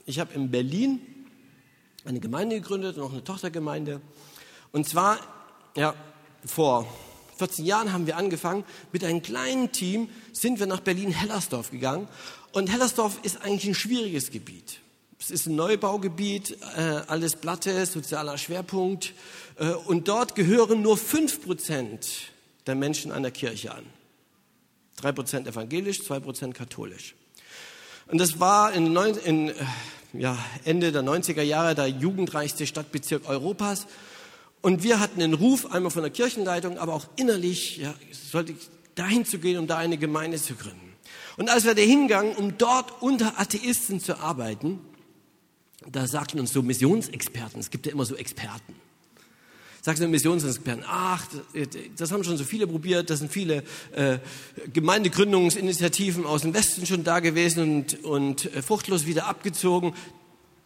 ich 0.07 0.21
habe 0.21 0.35
in 0.35 0.51
Berlin 0.51 1.01
eine 2.09 2.21
Gemeinde 2.21 2.57
gegründet, 2.57 2.97
noch 2.97 3.13
eine 3.13 3.23
Tochtergemeinde. 3.23 4.01
Und 4.73 4.89
zwar, 4.89 5.19
ja, 5.77 5.95
vor 6.45 6.87
14 7.37 7.67
Jahren 7.67 7.93
haben 7.93 8.07
wir 8.07 8.17
angefangen, 8.17 8.65
mit 8.93 9.05
einem 9.05 9.21
kleinen 9.21 9.73
Team 9.73 10.09
sind 10.33 10.59
wir 10.59 10.67
nach 10.67 10.81
Berlin-Hellersdorf 10.81 11.71
gegangen. 11.71 12.09
Und 12.53 12.73
Hellersdorf 12.73 13.19
ist 13.25 13.43
eigentlich 13.43 13.67
ein 13.67 13.75
schwieriges 13.75 14.31
Gebiet. 14.31 14.81
Es 15.21 15.31
ist 15.31 15.47
ein 15.47 15.57
Neubaugebiet, 15.57 16.57
äh, 16.77 16.81
alles 16.81 17.37
Platte, 17.37 17.85
sozialer 17.85 18.39
Schwerpunkt. 18.39 19.13
Äh, 19.57 19.73
und 19.73 20.09
dort 20.09 20.35
gehören 20.35 20.81
nur 20.81 20.97
fünf 20.97 21.45
Prozent 21.45 22.09
der 22.67 22.75
Menschen 22.75 23.13
einer 23.13 23.31
Kirche 23.31 23.75
an. 23.75 23.85
Drei 24.97 25.13
Prozent 25.13 25.47
evangelisch, 25.47 26.03
zwei 26.03 26.21
Prozent 26.21 26.55
katholisch. 26.55 27.15
Und 28.07 28.19
das 28.19 28.41
war 28.41 28.73
in, 28.73 28.97
in 28.97 29.53
ja, 30.13 30.39
Ende 30.65 30.93
der 30.93 31.03
90er 31.03 31.43
Jahre 31.43 31.75
der 31.75 31.89
jugendreichste 31.89 32.67
Stadtbezirk 32.67 33.29
Europas. 33.29 33.87
Und 34.61 34.83
wir 34.83 35.01
hatten 35.01 35.21
den 35.21 35.35
Ruf, 35.35 35.73
einmal 35.73 35.91
von 35.91 36.03
der 36.03 36.11
Kirchenleitung, 36.11 36.79
aber 36.79 36.95
auch 36.95 37.07
innerlich, 37.17 37.79
ja, 37.79 37.95
sollte 38.11 38.53
ich 38.53 38.59
dahin 38.95 39.25
zu 39.25 39.39
gehen, 39.39 39.59
um 39.59 39.67
da 39.67 39.77
eine 39.79 39.99
Gemeinde 39.99 40.41
zu 40.41 40.55
gründen. 40.55 40.93
Und 41.37 41.51
als 41.51 41.65
wir 41.65 41.75
da 41.75 41.83
hingegangen, 41.83 42.35
um 42.35 42.59
dort 42.59 43.01
unter 43.01 43.39
Atheisten 43.39 44.01
zu 44.01 44.19
arbeiten, 44.19 44.81
da 45.87 46.07
sagten 46.07 46.41
uns 46.41 46.53
so 46.53 46.63
Missionsexperten, 46.63 47.61
es 47.61 47.71
gibt 47.71 47.87
ja 47.87 47.93
immer 47.93 48.05
so 48.05 48.17
Experten, 48.17 48.75
sagten 49.89 50.03
so 50.03 50.09
Missionsexperten, 50.09 50.85
ach, 50.87 51.27
das 51.97 52.13
haben 52.13 52.23
schon 52.23 52.37
so 52.37 52.45
viele 52.45 52.67
probiert, 52.67 53.09
das 53.09 53.21
sind 53.21 53.33
viele 53.33 53.63
äh, 53.93 54.19
Gemeindegründungsinitiativen 54.71 56.27
aus 56.27 56.43
dem 56.43 56.53
Westen 56.53 56.85
schon 56.85 57.05
da 57.05 57.21
gewesen 57.21 57.63
und, 57.63 58.05
und 58.05 58.55
äh, 58.55 58.61
fruchtlos 58.61 59.07
wieder 59.07 59.27
abgezogen. 59.27 59.95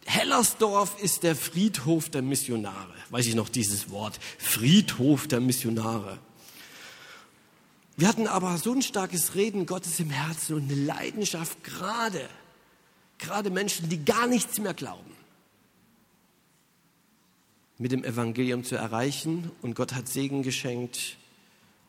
Hellersdorf 0.05 1.01
ist 1.01 1.23
der 1.23 1.37
Friedhof 1.37 2.09
der 2.09 2.21
Missionare. 2.21 2.93
Weiß 3.11 3.25
ich 3.25 3.35
noch 3.35 3.47
dieses 3.47 3.89
Wort? 3.89 4.19
Friedhof 4.37 5.29
der 5.29 5.39
Missionare. 5.39 6.19
Wir 7.95 8.09
hatten 8.09 8.27
aber 8.27 8.57
so 8.57 8.73
ein 8.73 8.81
starkes 8.81 9.35
Reden 9.35 9.65
Gottes 9.65 10.01
im 10.01 10.09
Herzen 10.09 10.55
und 10.55 10.69
eine 10.69 10.75
Leidenschaft 10.75 11.63
gerade 11.63 12.27
gerade 13.19 13.49
Menschen, 13.51 13.87
die 13.87 14.03
gar 14.03 14.27
nichts 14.27 14.59
mehr 14.59 14.73
glauben, 14.73 15.12
mit 17.77 17.91
dem 17.91 18.03
Evangelium 18.03 18.63
zu 18.63 18.75
erreichen. 18.75 19.51
Und 19.61 19.75
Gott 19.75 19.93
hat 19.93 20.07
Segen 20.07 20.43
geschenkt 20.43 21.17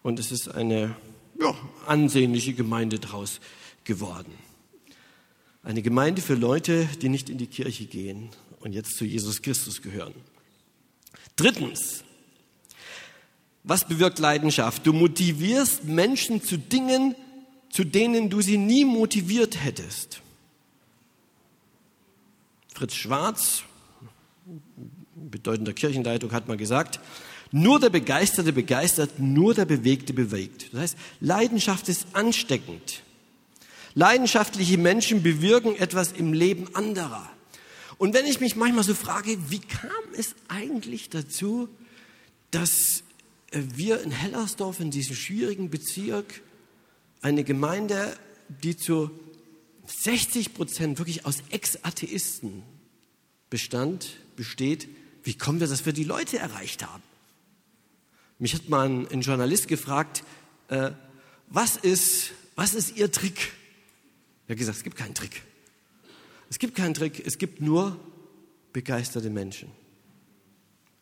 und 0.03 0.19
es 0.19 0.33
ist 0.33 0.49
eine 0.49 0.97
ja, 1.41 1.55
ansehnliche 1.87 2.55
Gemeinde 2.55 2.99
daraus 2.99 3.41
geworden. 3.85 4.33
Eine 5.63 5.83
Gemeinde 5.83 6.21
für 6.21 6.35
Leute, 6.35 6.89
die 7.01 7.09
nicht 7.09 7.31
in 7.31 7.39
die 7.39 7.47
Kirche 7.47 7.87
gehen 7.87 8.29
und 8.61 8.73
jetzt 8.73 8.97
zu 8.97 9.05
Jesus 9.05 9.41
Christus 9.41 9.83
gehören. 9.83 10.15
Drittens, 11.37 12.05
was 13.63 13.87
bewirkt 13.87 14.19
Leidenschaft? 14.19 14.87
Du 14.87 14.93
motivierst 14.93 15.85
Menschen 15.85 16.43
zu 16.43 16.59
Dingen, 16.59 17.15
zu 17.71 17.85
denen 17.85 18.29
du 18.29 18.43
sie 18.43 18.59
nie 18.59 18.85
motiviert 18.85 19.65
hättest. 19.65 20.21
Fritz 22.75 22.95
Schwarz, 22.95 23.63
bedeutender 25.17 25.73
Kirchenleitung, 25.73 26.33
hat 26.33 26.49
mal 26.49 26.57
gesagt, 26.57 27.01
nur 27.53 27.79
der 27.79 27.91
Begeisterte 27.91 28.53
begeistert, 28.53 29.19
nur 29.19 29.55
der 29.55 29.65
Bewegte 29.65 30.13
bewegt. 30.13 30.73
Das 30.73 30.81
heißt, 30.81 30.97
Leidenschaft 31.21 31.89
ist 31.89 32.07
ansteckend. 32.13 33.03
Leidenschaftliche 33.95 34.77
Menschen 34.77 35.23
bewirken 35.23 35.77
etwas 35.77 36.13
im 36.13 36.33
Leben 36.33 36.75
anderer. 36.75 37.31
Und 37.97 38.13
wenn 38.13 38.27
ich 38.27 38.41
mich 38.41 38.57
manchmal 38.57 38.83
so 38.83 38.95
frage, 38.95 39.39
wie 39.51 39.61
kam 39.61 39.91
es 40.19 40.35
eigentlich 40.49 41.11
dazu, 41.11 41.69
dass 42.51 43.05
äh, 43.53 43.61
wir 43.75 44.03
in 44.03 44.11
Hellersdorf, 44.11 44.81
in 44.81 44.91
diesem 44.91 45.15
schwierigen 45.15 45.71
Bezirk, 45.71 46.43
eine 47.23 47.45
Gemeinde, 47.45 48.17
die 48.49 48.77
zu 48.77 49.11
60 49.87 50.55
Prozent 50.55 50.99
wirklich 50.99 51.25
aus 51.25 51.39
Ex-Atheisten 51.51 52.63
bestand, 53.49 54.17
besteht, 54.37 54.89
wie 55.25 55.35
kommen 55.35 55.61
wir, 55.61 55.67
dass 55.67 55.85
wir 55.85 55.93
die 55.93 56.05
Leute 56.05 56.39
erreicht 56.39 56.87
haben? 56.87 57.03
Mich 58.39 58.55
hat 58.55 58.69
mal 58.69 58.89
ein, 58.89 59.09
ein 59.09 59.23
Journalist 59.23 59.69
gefragt, 59.69 60.23
äh, 60.69 60.91
was, 61.49 61.77
ist, 61.77 62.33
was 62.57 62.75
ist 62.75 62.97
Ihr 62.97 63.11
Trick? 63.11 63.53
Er 64.47 64.53
hat 64.53 64.59
gesagt, 64.59 64.79
es 64.79 64.85
gibt 64.85 64.97
keinen 64.97 65.15
Trick. 65.15 65.43
Es 66.51 66.59
gibt 66.59 66.77
keinen 66.77 66.95
Trick, 66.95 67.27
es 67.27 67.39
gibt 67.39 67.61
nur 67.61 67.99
begeisterte 68.73 69.31
Menschen. 69.31 69.71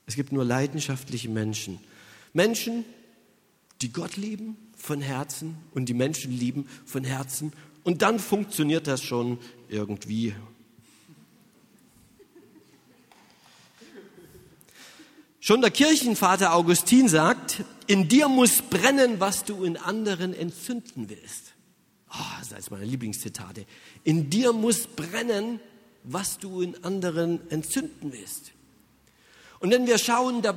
Es 0.07 0.14
gibt 0.14 0.33
nur 0.33 0.45
leidenschaftliche 0.45 1.29
Menschen. 1.29 1.81
Menschen, 2.33 2.85
die 3.81 3.93
Gott 3.93 4.17
lieben 4.17 4.57
von 4.76 5.00
Herzen 5.00 5.57
und 5.73 5.87
die 5.87 5.95
Menschen 5.95 6.33
lieben 6.33 6.69
von 6.87 7.05
Herzen 7.05 7.52
und 7.85 8.02
dann 8.02 8.19
funktioniert 8.19 8.87
das 8.87 9.02
schon 9.02 9.38
irgendwie. 9.69 10.35
Schon 15.44 15.61
der 15.61 15.72
Kirchenvater 15.72 16.54
Augustin 16.54 17.08
sagt, 17.08 17.64
in 17.88 18.06
dir 18.06 18.28
muss 18.28 18.62
brennen, 18.62 19.18
was 19.18 19.42
du 19.42 19.64
in 19.64 19.76
anderen 19.76 20.34
entzünden 20.34 21.08
willst. 21.08 21.54
Oh, 22.11 22.18
das 22.38 22.46
ist 22.46 22.52
eines 22.52 22.70
meiner 22.70 22.84
Lieblingszitate. 22.84 23.66
In 24.04 24.30
dir 24.30 24.52
muss 24.52 24.87
brennen, 24.87 25.58
was 26.04 26.38
du 26.38 26.61
in 26.61 26.84
anderen 26.84 27.40
entzünden 27.50 28.12
willst. 28.12 28.52
Und 29.58 29.72
wenn 29.72 29.84
wir 29.88 29.99
schauen, 29.99 30.42
der 30.42 30.54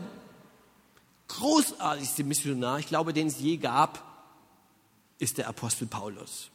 großartigste 1.29 2.23
Missionar, 2.23 2.77
ich 2.77 2.85
glaube, 2.85 3.11
den 3.11 3.25
es 3.25 3.39
je 3.39 3.57
gab, 3.57 4.03
ist 5.17 5.39
der 5.39 5.47
Apostel 5.47 5.87
Paulus. 5.87 6.51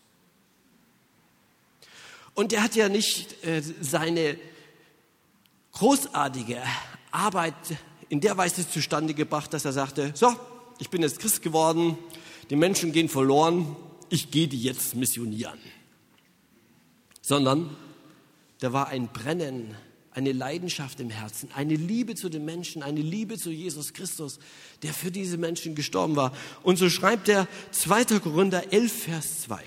Und 2.35 2.53
er 2.53 2.63
hat 2.63 2.77
ja 2.77 2.89
nicht 2.89 3.45
äh, 3.45 3.61
seine 3.81 4.39
großartige 5.73 6.63
Arbeit 7.11 7.57
in 8.11 8.21
der 8.21 8.37
Weise 8.37 8.69
zustande 8.69 9.15
gebracht, 9.15 9.55
dass 9.55 9.65
er 9.65 9.73
sagte, 9.73 10.13
so, 10.15 10.35
ich 10.79 10.91
bin 10.91 11.01
jetzt 11.01 11.21
Christ 11.21 11.43
geworden, 11.43 11.97
die 12.51 12.57
Menschen 12.57 12.93
gehen 12.93 13.09
verloren, 13.09 13.77
ich 14.11 14.33
gehe 14.33 14.49
die 14.49 14.61
jetzt 14.61 14.97
missionieren. 14.97 15.59
Sondern 17.23 17.77
da 18.59 18.73
war 18.73 18.89
ein 18.89 19.09
Brennen, 19.09 19.77
eine 20.11 20.33
Leidenschaft 20.33 20.99
im 20.99 21.09
Herzen, 21.09 21.51
eine 21.55 21.77
Liebe 21.77 22.17
zu 22.17 22.29
den 22.29 22.45
Menschen, 22.45 22.83
eine 22.83 23.01
Liebe 23.01 23.39
zu 23.39 23.51
Jesus 23.51 23.93
Christus, 23.93 24.41
der 24.83 24.93
für 24.93 25.13
diese 25.13 25.39
Menschen 25.39 25.77
gestorben 25.77 26.17
war. 26.17 26.33
Und 26.65 26.79
so 26.79 26.91
schreibt 26.91 27.29
er 27.29 27.47
2. 27.71 28.19
Korinther 28.19 28.73
11, 28.73 29.05
Vers 29.05 29.43
2. 29.43 29.63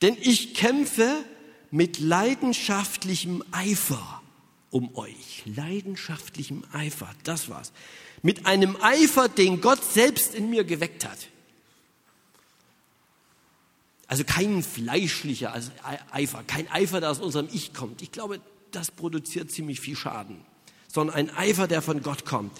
Denn 0.00 0.16
ich 0.18 0.54
kämpfe 0.54 1.24
mit 1.70 2.00
leidenschaftlichem 2.00 3.44
Eifer 3.50 4.17
um 4.70 4.94
euch. 4.96 5.42
Leidenschaftlichem 5.46 6.64
Eifer, 6.72 7.08
das 7.24 7.48
war's. 7.48 7.72
Mit 8.22 8.46
einem 8.46 8.76
Eifer, 8.80 9.28
den 9.28 9.60
Gott 9.60 9.82
selbst 9.84 10.34
in 10.34 10.50
mir 10.50 10.64
geweckt 10.64 11.04
hat. 11.04 11.18
Also 14.06 14.24
kein 14.24 14.62
fleischlicher 14.62 15.54
Eifer, 16.10 16.42
kein 16.46 16.70
Eifer, 16.70 17.00
der 17.00 17.10
aus 17.10 17.20
unserem 17.20 17.48
Ich 17.52 17.74
kommt. 17.74 18.00
Ich 18.02 18.10
glaube, 18.10 18.40
das 18.70 18.90
produziert 18.90 19.50
ziemlich 19.50 19.80
viel 19.80 19.96
Schaden. 19.96 20.40
Sondern 20.88 21.16
ein 21.16 21.36
Eifer, 21.36 21.68
der 21.68 21.82
von 21.82 22.02
Gott 22.02 22.24
kommt. 22.24 22.50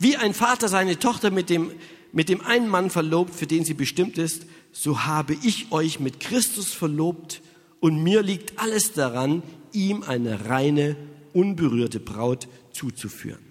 Wie 0.00 0.16
ein 0.16 0.34
Vater 0.34 0.68
seine 0.68 0.98
Tochter 0.98 1.30
mit 1.30 1.48
dem, 1.48 1.72
mit 2.12 2.28
dem 2.28 2.40
einen 2.40 2.68
Mann 2.68 2.90
verlobt, 2.90 3.34
für 3.34 3.46
den 3.46 3.64
sie 3.64 3.74
bestimmt 3.74 4.18
ist, 4.18 4.46
so 4.72 5.04
habe 5.04 5.36
ich 5.42 5.70
euch 5.70 6.00
mit 6.00 6.18
Christus 6.18 6.72
verlobt 6.74 7.40
und 7.78 8.02
mir 8.02 8.22
liegt 8.22 8.58
alles 8.58 8.92
daran, 8.92 9.42
ihm 9.72 10.02
eine 10.02 10.48
reine, 10.48 10.96
unberührte 11.36 12.00
Braut 12.00 12.48
zuzuführen. 12.72 13.44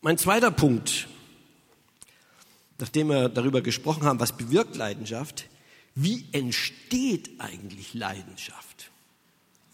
Mein 0.00 0.18
zweiter 0.18 0.50
Punkt, 0.50 1.08
nachdem 2.78 3.08
wir 3.08 3.28
darüber 3.28 3.62
gesprochen 3.62 4.02
haben, 4.02 4.20
was 4.20 4.36
bewirkt 4.36 4.76
Leidenschaft, 4.76 5.48
wie 5.94 6.26
entsteht 6.32 7.30
eigentlich 7.40 7.94
Leidenschaft? 7.94 8.90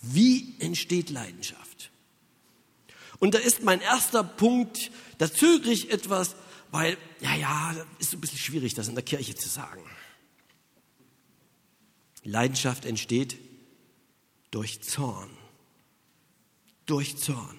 Wie 0.02 0.54
entsteht 0.60 1.08
Leidenschaft? 1.08 1.90
Und 3.18 3.34
da 3.34 3.38
ist 3.38 3.62
mein 3.62 3.80
erster 3.80 4.22
Punkt, 4.22 4.90
da 5.16 5.32
zögere 5.32 5.72
ich 5.72 5.90
etwas, 5.90 6.36
weil, 6.70 6.98
ja, 7.20 7.34
ja, 7.34 7.86
ist 7.98 8.10
so 8.10 8.18
ein 8.18 8.20
bisschen 8.20 8.38
schwierig, 8.38 8.74
das 8.74 8.88
in 8.88 8.94
der 8.94 9.04
Kirche 9.04 9.34
zu 9.34 9.48
sagen. 9.48 9.82
Leidenschaft 12.22 12.84
entsteht 12.84 13.38
durch 14.50 14.82
Zorn. 14.82 15.30
Durch 16.86 17.16
Zorn. 17.18 17.56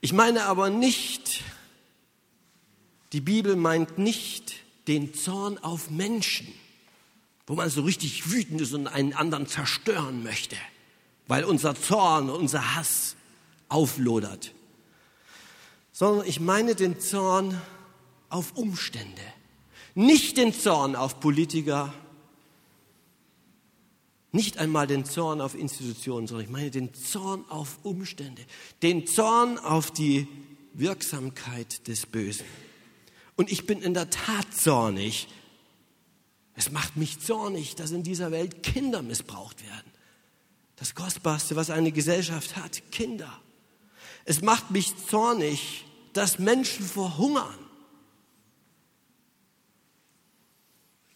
Ich 0.00 0.12
meine 0.12 0.44
aber 0.44 0.70
nicht, 0.70 1.42
die 3.12 3.20
Bibel 3.20 3.54
meint 3.56 3.98
nicht 3.98 4.54
den 4.88 5.14
Zorn 5.14 5.58
auf 5.58 5.90
Menschen, 5.90 6.48
wo 7.46 7.54
man 7.54 7.70
so 7.70 7.82
richtig 7.82 8.30
wütend 8.30 8.60
ist 8.60 8.72
und 8.72 8.86
einen 8.86 9.12
anderen 9.12 9.46
zerstören 9.46 10.22
möchte, 10.22 10.56
weil 11.28 11.44
unser 11.44 11.74
Zorn, 11.74 12.30
unser 12.30 12.74
Hass 12.74 13.14
auflodert 13.68 14.52
sondern 15.92 16.26
ich 16.26 16.40
meine 16.40 16.74
den 16.74 16.98
Zorn 17.00 17.60
auf 18.30 18.56
Umstände. 18.56 19.22
Nicht 19.94 20.38
den 20.38 20.54
Zorn 20.54 20.96
auf 20.96 21.20
Politiker, 21.20 21.92
nicht 24.32 24.56
einmal 24.58 24.86
den 24.86 25.04
Zorn 25.04 25.40
auf 25.42 25.54
Institutionen, 25.54 26.26
sondern 26.26 26.46
ich 26.46 26.50
meine 26.50 26.70
den 26.70 26.94
Zorn 26.94 27.44
auf 27.48 27.78
Umstände, 27.82 28.42
den 28.82 29.06
Zorn 29.06 29.58
auf 29.58 29.90
die 29.90 30.26
Wirksamkeit 30.72 31.86
des 31.86 32.06
Bösen. 32.06 32.46
Und 33.36 33.52
ich 33.52 33.66
bin 33.66 33.82
in 33.82 33.92
der 33.92 34.08
Tat 34.08 34.52
zornig. 34.54 35.28
Es 36.54 36.70
macht 36.70 36.96
mich 36.96 37.20
zornig, 37.20 37.74
dass 37.76 37.90
in 37.90 38.02
dieser 38.02 38.30
Welt 38.30 38.62
Kinder 38.62 39.02
missbraucht 39.02 39.62
werden. 39.62 39.90
Das 40.76 40.94
Kostbarste, 40.94 41.54
was 41.54 41.70
eine 41.70 41.92
Gesellschaft 41.92 42.56
hat, 42.56 42.82
Kinder. 42.90 43.40
Es 44.24 44.40
macht 44.40 44.70
mich 44.70 44.94
zornig, 45.08 45.84
dass 46.14 46.38
Menschen 46.38 46.86
verhungern. 46.86 47.58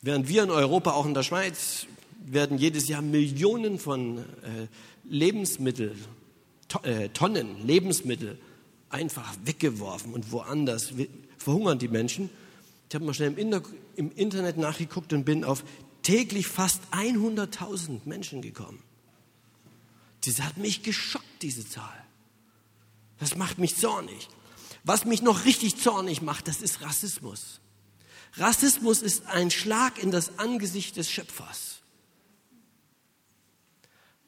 Während 0.03 0.29
wir 0.29 0.43
in 0.43 0.51
Europa, 0.51 0.93
auch 0.93 1.07
in 1.07 1.15
der 1.15 1.23
Schweiz, 1.23 1.87
werden 2.27 2.59
jedes 2.59 2.89
Jahr 2.89 3.03
Millionen 3.03 3.79
von 3.79 4.19
äh, 4.19 4.23
Lebensmittel, 5.05 5.97
äh, 6.83 7.09
Tonnen 7.11 7.67
Lebensmittel 7.67 8.39
einfach 8.89 9.35
weggeworfen 9.45 10.13
und 10.13 10.33
woanders 10.33 10.93
verhungern 11.39 11.79
die 11.79 11.89
Menschen. 11.89 12.31
Ich 12.89 12.95
habe 12.95 13.05
mal 13.05 13.15
schnell 13.15 13.35
im 13.97 14.13
Internet 14.13 14.59
nachgeguckt 14.59 15.13
und 15.13 15.25
bin 15.25 15.45
auf 15.45 15.65
täglich 16.03 16.47
fast 16.47 16.83
100.000 16.93 18.01
Menschen 18.05 18.43
gekommen. 18.43 18.83
Das 20.25 20.41
hat 20.41 20.57
mich 20.57 20.83
geschockt, 20.83 21.43
diese 21.43 21.69
Zahl. 21.69 22.05
Das 23.19 23.37
macht 23.37 23.59
mich 23.59 23.77
zornig. 23.77 24.29
Was 24.85 25.05
mich 25.05 25.23
noch 25.23 25.45
richtig 25.45 25.77
zornig 25.77 26.23
macht, 26.23 26.49
das 26.49 26.61
ist 26.61 26.83
Rassismus. 26.83 27.61
Rassismus 28.35 29.03
ist 29.03 29.27
ein 29.27 29.51
Schlag 29.51 30.03
in 30.03 30.11
das 30.11 30.39
Angesicht 30.39 30.97
des 30.97 31.11
Schöpfers. 31.11 31.76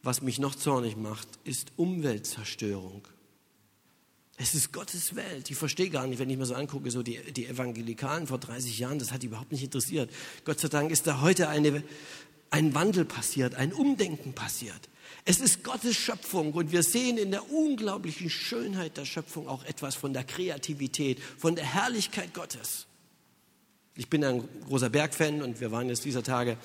Was 0.09 0.23
mich 0.23 0.39
noch 0.39 0.55
zornig 0.55 0.97
macht, 0.97 1.29
ist 1.45 1.73
Umweltzerstörung. 1.77 3.07
Es 4.39 4.55
ist 4.55 4.73
Gottes 4.73 5.17
Welt. 5.17 5.51
Ich 5.51 5.57
verstehe 5.59 5.91
gar 5.91 6.07
nicht, 6.07 6.19
wenn 6.19 6.31
ich 6.31 6.39
mir 6.39 6.47
so 6.47 6.55
angucke, 6.55 6.91
so 6.91 7.03
die, 7.03 7.19
die 7.31 7.45
Evangelikalen 7.45 8.27
vor 8.27 8.39
30 8.39 8.79
Jahren, 8.79 8.99
das 8.99 9.13
hat 9.13 9.23
die 9.23 9.27
überhaupt 9.27 9.53
nicht 9.53 9.65
interessiert. 9.65 10.11
Gott 10.47 10.61
sei 10.61 10.69
Dank 10.69 10.91
ist 10.93 11.07
da 11.07 11.21
heute 11.21 11.51
eine, 11.51 11.83
ein 12.49 12.75
Wandel 12.75 13.05
passiert, 13.05 13.55
ein 13.57 13.75
Umdenken 13.75 14.33
passiert. 14.33 14.89
Es 15.27 15.41
ist 15.41 15.63
Gottes 15.63 15.97
Schöpfung 15.97 16.55
und 16.55 16.73
wir 16.73 16.85
sehen 16.85 17.19
in 17.19 17.31
der 17.31 17.53
unglaublichen 17.53 18.31
Schönheit 18.31 18.97
der 18.97 19.05
Schöpfung 19.05 19.47
auch 19.47 19.63
etwas 19.65 19.95
von 19.95 20.15
der 20.15 20.25
Kreativität, 20.25 21.21
von 21.37 21.55
der 21.55 21.67
Herrlichkeit 21.67 22.33
Gottes. 22.33 22.87
Ich 23.95 24.09
bin 24.09 24.25
ein 24.25 24.49
großer 24.69 24.89
Bergfan 24.89 25.43
und 25.43 25.61
wir 25.61 25.71
waren 25.71 25.91
jetzt 25.91 26.07
dieser 26.07 26.23
Tage 26.23 26.57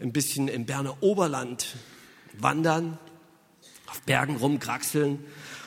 ein 0.00 0.12
bisschen 0.12 0.48
im 0.48 0.66
Berner 0.66 1.00
Oberland 1.00 1.76
wandern, 2.42 2.98
auf 3.86 4.02
Bergen 4.02 4.36
rumkraxeln. 4.36 5.18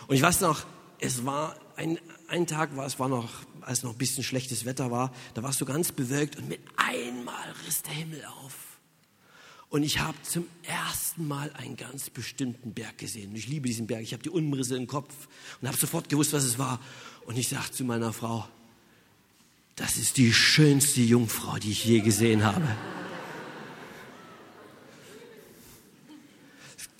Und 0.08 0.16
ich 0.16 0.22
weiß 0.22 0.42
noch, 0.42 0.66
es 1.00 1.26
war 1.26 1.56
ein, 1.76 2.00
ein 2.28 2.48
Tag, 2.48 2.76
war, 2.76 2.86
es 2.86 3.00
war 3.00 3.10
noch, 3.10 3.30
als 3.62 3.84
noch 3.84 3.92
ein 3.92 3.98
bisschen 3.98 4.24
schlechtes 4.24 4.66
Wetter 4.66 4.92
war, 4.92 5.14
da 5.34 5.44
warst 5.44 5.60
du 5.62 5.66
ganz 5.66 5.92
bewölkt 5.92 6.38
und 6.38 6.48
mit 6.50 6.62
einmal 6.78 7.54
riss 7.66 7.82
der 7.82 7.94
Himmel 7.94 8.24
auf. 8.26 8.72
Und 9.70 9.84
ich 9.84 10.00
habe 10.00 10.22
zum 10.24 10.48
ersten 10.64 11.28
Mal 11.28 11.50
einen 11.54 11.78
ganz 11.78 12.10
bestimmten 12.10 12.74
Berg 12.74 12.98
gesehen. 12.98 13.34
Ich 13.36 13.48
liebe 13.48 13.70
diesen 13.70 13.88
Berg. 13.88 14.02
Ich 14.02 14.12
habe 14.12 14.22
die 14.22 14.30
Umrisse 14.30 14.76
im 14.76 14.86
Kopf 14.86 15.14
und 15.62 15.68
habe 15.68 15.78
sofort 15.78 16.10
gewusst, 16.10 16.34
was 16.34 16.44
es 16.44 16.60
war. 16.60 16.82
Und 17.26 17.38
ich 17.38 17.48
sagte 17.48 17.72
zu 17.72 17.86
meiner 17.86 18.12
Frau, 18.12 18.46
das 19.78 19.96
ist 19.96 20.18
die 20.18 20.34
schönste 20.34 21.00
Jungfrau, 21.00 21.58
die 21.58 21.72
ich 21.72 21.86
je 21.86 22.02
gesehen 22.02 22.44
habe. 22.44 22.68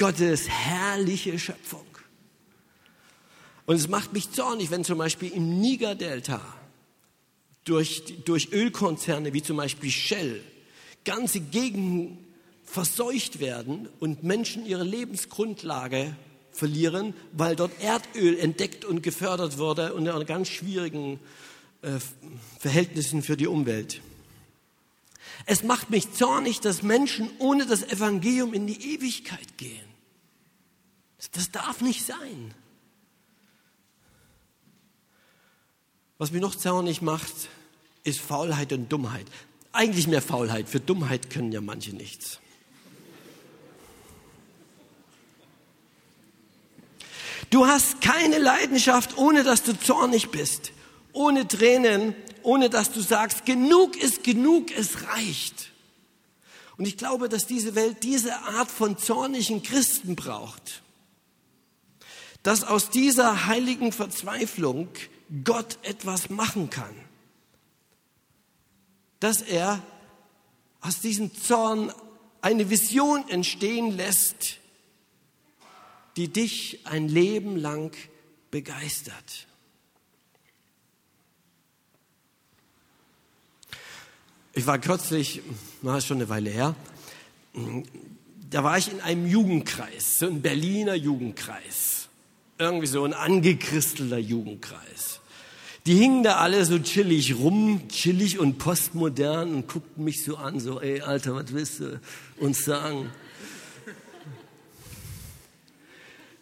Gottes 0.02 0.50
herrliche 0.50 1.38
Schöpfung. 1.38 1.86
Und 3.68 3.76
es 3.76 3.88
macht 3.88 4.14
mich 4.14 4.32
zornig, 4.32 4.72
wenn 4.72 4.84
zum 4.84 4.98
Beispiel 4.98 5.32
im 5.32 5.62
Niger-Delta 5.62 6.42
durch, 7.66 8.24
durch 8.26 8.52
Ölkonzerne 8.52 9.32
wie 9.32 9.44
zum 9.44 9.58
Beispiel 9.58 9.92
Shell 9.92 10.42
ganze 11.06 11.40
Gegenden 11.40 12.18
verseucht 12.64 13.40
werden 13.40 13.90
und 14.00 14.24
Menschen 14.24 14.66
ihre 14.66 14.84
Lebensgrundlage 14.84 16.16
verlieren, 16.52 17.14
weil 17.34 17.56
dort 17.56 17.80
Erdöl 17.80 18.40
entdeckt 18.40 18.84
und 18.84 19.04
gefördert 19.04 19.60
wurde 19.60 19.94
unter 19.94 20.26
ganz 20.26 20.48
schwierigen 20.48 21.20
äh, 21.84 21.92
Verhältnissen 22.58 23.22
für 23.22 23.38
die 23.38 23.46
Umwelt. 23.46 24.02
Es 25.46 25.62
macht 25.64 25.92
mich 25.92 26.12
zornig, 26.12 26.60
dass 26.60 26.82
Menschen 26.82 27.30
ohne 27.38 27.68
das 27.68 27.84
Evangelium 27.84 28.56
in 28.56 28.66
die 28.66 28.96
Ewigkeit 28.96 29.58
gehen. 29.58 29.91
Das 31.30 31.52
darf 31.52 31.82
nicht 31.82 32.06
sein. 32.06 32.54
Was 36.18 36.32
mich 36.32 36.42
noch 36.42 36.56
zornig 36.56 37.02
macht, 37.02 37.34
ist 38.04 38.20
Faulheit 38.20 38.74
und 38.74 38.92
Dummheit. 38.92 39.26
Eigentlich 39.72 40.08
mehr 40.08 40.22
Faulheit. 40.22 40.68
Für 40.70 40.80
Dummheit 40.80 41.30
können 41.30 41.52
ja 41.52 41.62
manche 41.62 41.96
nichts. 41.96 42.40
Du 47.50 47.68
hast 47.68 48.02
keine 48.02 48.38
Leidenschaft, 48.38 49.18
ohne 49.18 49.44
dass 49.44 49.64
du 49.64 49.78
zornig 49.78 50.30
bist, 50.30 50.72
ohne 51.12 51.48
Tränen, 51.48 52.16
ohne 52.44 52.70
dass 52.70 52.92
du 52.92 53.02
sagst, 53.02 53.46
genug 53.46 53.98
ist 53.98 54.24
genug, 54.24 54.72
es 54.72 55.04
reicht. 55.08 55.72
Und 56.78 56.86
ich 56.86 56.98
glaube, 56.98 57.30
dass 57.30 57.48
diese 57.48 57.76
Welt 57.76 58.04
diese 58.04 58.36
Art 58.40 58.72
von 58.72 58.98
zornigen 58.98 59.64
Christen 59.64 60.16
braucht. 60.16 60.82
Dass 62.44 62.64
aus 62.64 62.90
dieser 62.90 63.46
heiligen 63.46 63.92
Verzweiflung 63.92 64.90
Gott 65.44 65.78
etwas 65.84 66.30
machen 66.30 66.70
kann. 66.70 66.96
Dass 69.20 69.42
er 69.42 69.82
aus 70.82 71.00
diesem 71.00 71.34
Zorn 71.36 71.94
eine 72.42 72.70
Vision 72.70 73.30
entstehen 73.30 73.96
lässt, 73.96 74.58
die 76.18 76.28
dich 76.28 76.80
ein 76.86 77.08
Leben 77.08 77.56
lang 77.56 77.96
begeistert. 78.50 79.48
Ich 84.54 84.68
war 84.68 84.80
kürzlich, 84.80 85.42
na, 85.82 85.98
ist 85.98 86.08
schon 86.08 86.18
eine 86.18 86.28
Weile 86.28 86.50
her, 86.50 86.76
da 88.50 88.64
war 88.64 88.78
ich 88.78 88.92
in 88.92 89.00
einem 89.00 89.26
Jugendkreis, 89.26 90.20
so 90.20 90.28
ein 90.28 90.42
Berliner 90.42 90.96
Jugendkreis. 90.96 92.01
Irgendwie 92.62 92.86
so 92.86 93.04
ein 93.04 93.14
angekristelter 93.14 94.20
Jugendkreis. 94.20 95.20
Die 95.88 95.96
hingen 95.96 96.22
da 96.22 96.36
alle 96.36 96.64
so 96.64 96.78
chillig 96.78 97.36
rum, 97.40 97.88
chillig 97.90 98.38
und 98.38 98.60
postmodern 98.60 99.56
und 99.56 99.68
guckten 99.68 100.04
mich 100.04 100.24
so 100.24 100.38
an, 100.38 100.60
so, 100.60 100.80
ey, 100.80 101.02
Alter, 101.02 101.34
was 101.34 101.52
willst 101.54 101.80
du 101.80 102.00
uns 102.38 102.64
sagen? 102.64 103.10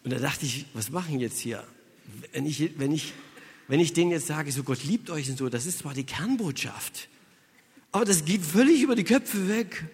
Und 0.03 0.12
da 0.12 0.19
dachte 0.19 0.45
ich, 0.45 0.65
was 0.73 0.89
machen 0.89 1.21
jetzt 1.21 1.39
hier? 1.39 1.63
Wenn 2.34 2.45
ich, 2.45 2.77
wenn 2.77 2.91
ich, 2.91 3.13
wenn 3.69 3.79
ich 3.79 3.93
denen 3.93 4.12
jetzt 4.12 4.27
sage, 4.27 4.51
so 4.51 4.63
Gott 4.63 4.84
liebt 4.84 5.10
euch 5.10 5.29
und 5.29 5.38
so, 5.38 5.47
das 5.47 5.65
ist 5.65 5.79
zwar 5.79 5.93
die 5.93 6.03
Kernbotschaft, 6.03 7.08
aber 7.93 8.03
das 8.03 8.25
geht 8.25 8.43
völlig 8.43 8.82
über 8.82 8.97
die 8.97 9.05
Köpfe 9.05 9.47
weg. 9.47 9.86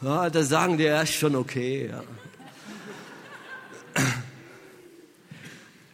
Ja, 0.00 0.30
da 0.30 0.44
sagen 0.44 0.78
die, 0.78 0.84
ja, 0.84 1.02
ist 1.02 1.14
schon 1.14 1.34
okay. 1.34 1.88
Ja. 1.88 2.04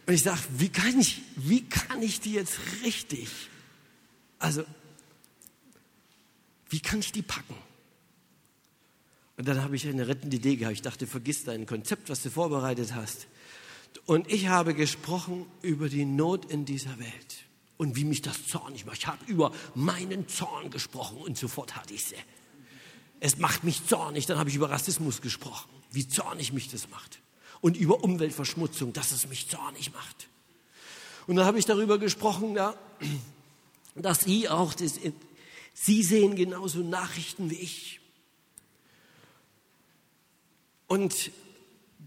Und 0.07 0.13
ich 0.13 0.23
sage, 0.23 0.39
wie 0.57 0.69
kann 0.69 0.97
ich, 0.99 1.21
wie 1.35 1.67
kann 1.67 2.01
ich 2.01 2.21
die 2.21 2.31
jetzt 2.31 2.57
richtig, 2.83 3.29
also, 4.39 4.63
wie 6.69 6.79
kann 6.79 6.99
ich 6.99 7.11
die 7.11 7.21
packen? 7.21 7.55
Und 9.35 9.47
dann 9.47 9.61
habe 9.61 9.75
ich 9.75 9.85
eine 9.85 10.07
rettende 10.07 10.37
Idee 10.37 10.55
gehabt. 10.55 10.75
Ich 10.75 10.81
dachte, 10.81 11.07
vergiss 11.07 11.43
dein 11.43 11.65
Konzept, 11.65 12.09
was 12.09 12.23
du 12.23 12.29
vorbereitet 12.29 12.95
hast. 12.95 13.27
Und 14.05 14.31
ich 14.31 14.47
habe 14.47 14.73
gesprochen 14.73 15.45
über 15.61 15.89
die 15.89 16.05
Not 16.05 16.49
in 16.49 16.63
dieser 16.63 16.97
Welt 16.99 17.45
und 17.75 17.97
wie 17.97 18.05
mich 18.05 18.21
das 18.21 18.47
zornig 18.47 18.85
macht. 18.85 18.99
Ich 18.99 19.07
habe 19.07 19.23
über 19.25 19.51
meinen 19.75 20.27
Zorn 20.29 20.71
gesprochen 20.71 21.17
und 21.17 21.37
sofort 21.37 21.75
hatte 21.75 21.93
ich 21.93 22.05
sie. 22.05 22.15
Es 23.19 23.37
macht 23.37 23.65
mich 23.65 23.85
zornig. 23.85 24.25
Dann 24.25 24.37
habe 24.37 24.49
ich 24.49 24.55
über 24.55 24.69
Rassismus 24.69 25.21
gesprochen, 25.21 25.69
wie 25.91 26.07
zornig 26.07 26.53
mich 26.53 26.69
das 26.69 26.89
macht. 26.89 27.19
Und 27.61 27.77
über 27.77 28.03
Umweltverschmutzung, 28.03 28.93
dass 28.93 29.11
es 29.11 29.27
mich 29.27 29.49
zornig 29.49 29.93
macht. 29.93 30.27
Und 31.25 31.35
dann 31.35 31.45
habe 31.45 31.59
ich 31.59 31.65
darüber 31.65 31.97
gesprochen, 31.97 32.55
ja, 32.55 32.75
dass 33.95 34.21
Sie 34.21 34.47
auch, 34.47 34.73
das, 34.73 34.99
Sie 35.73 36.03
sehen 36.03 36.35
genauso 36.35 36.79
Nachrichten 36.79 37.49
wie 37.49 37.55
ich. 37.55 37.99
Und 40.87 41.31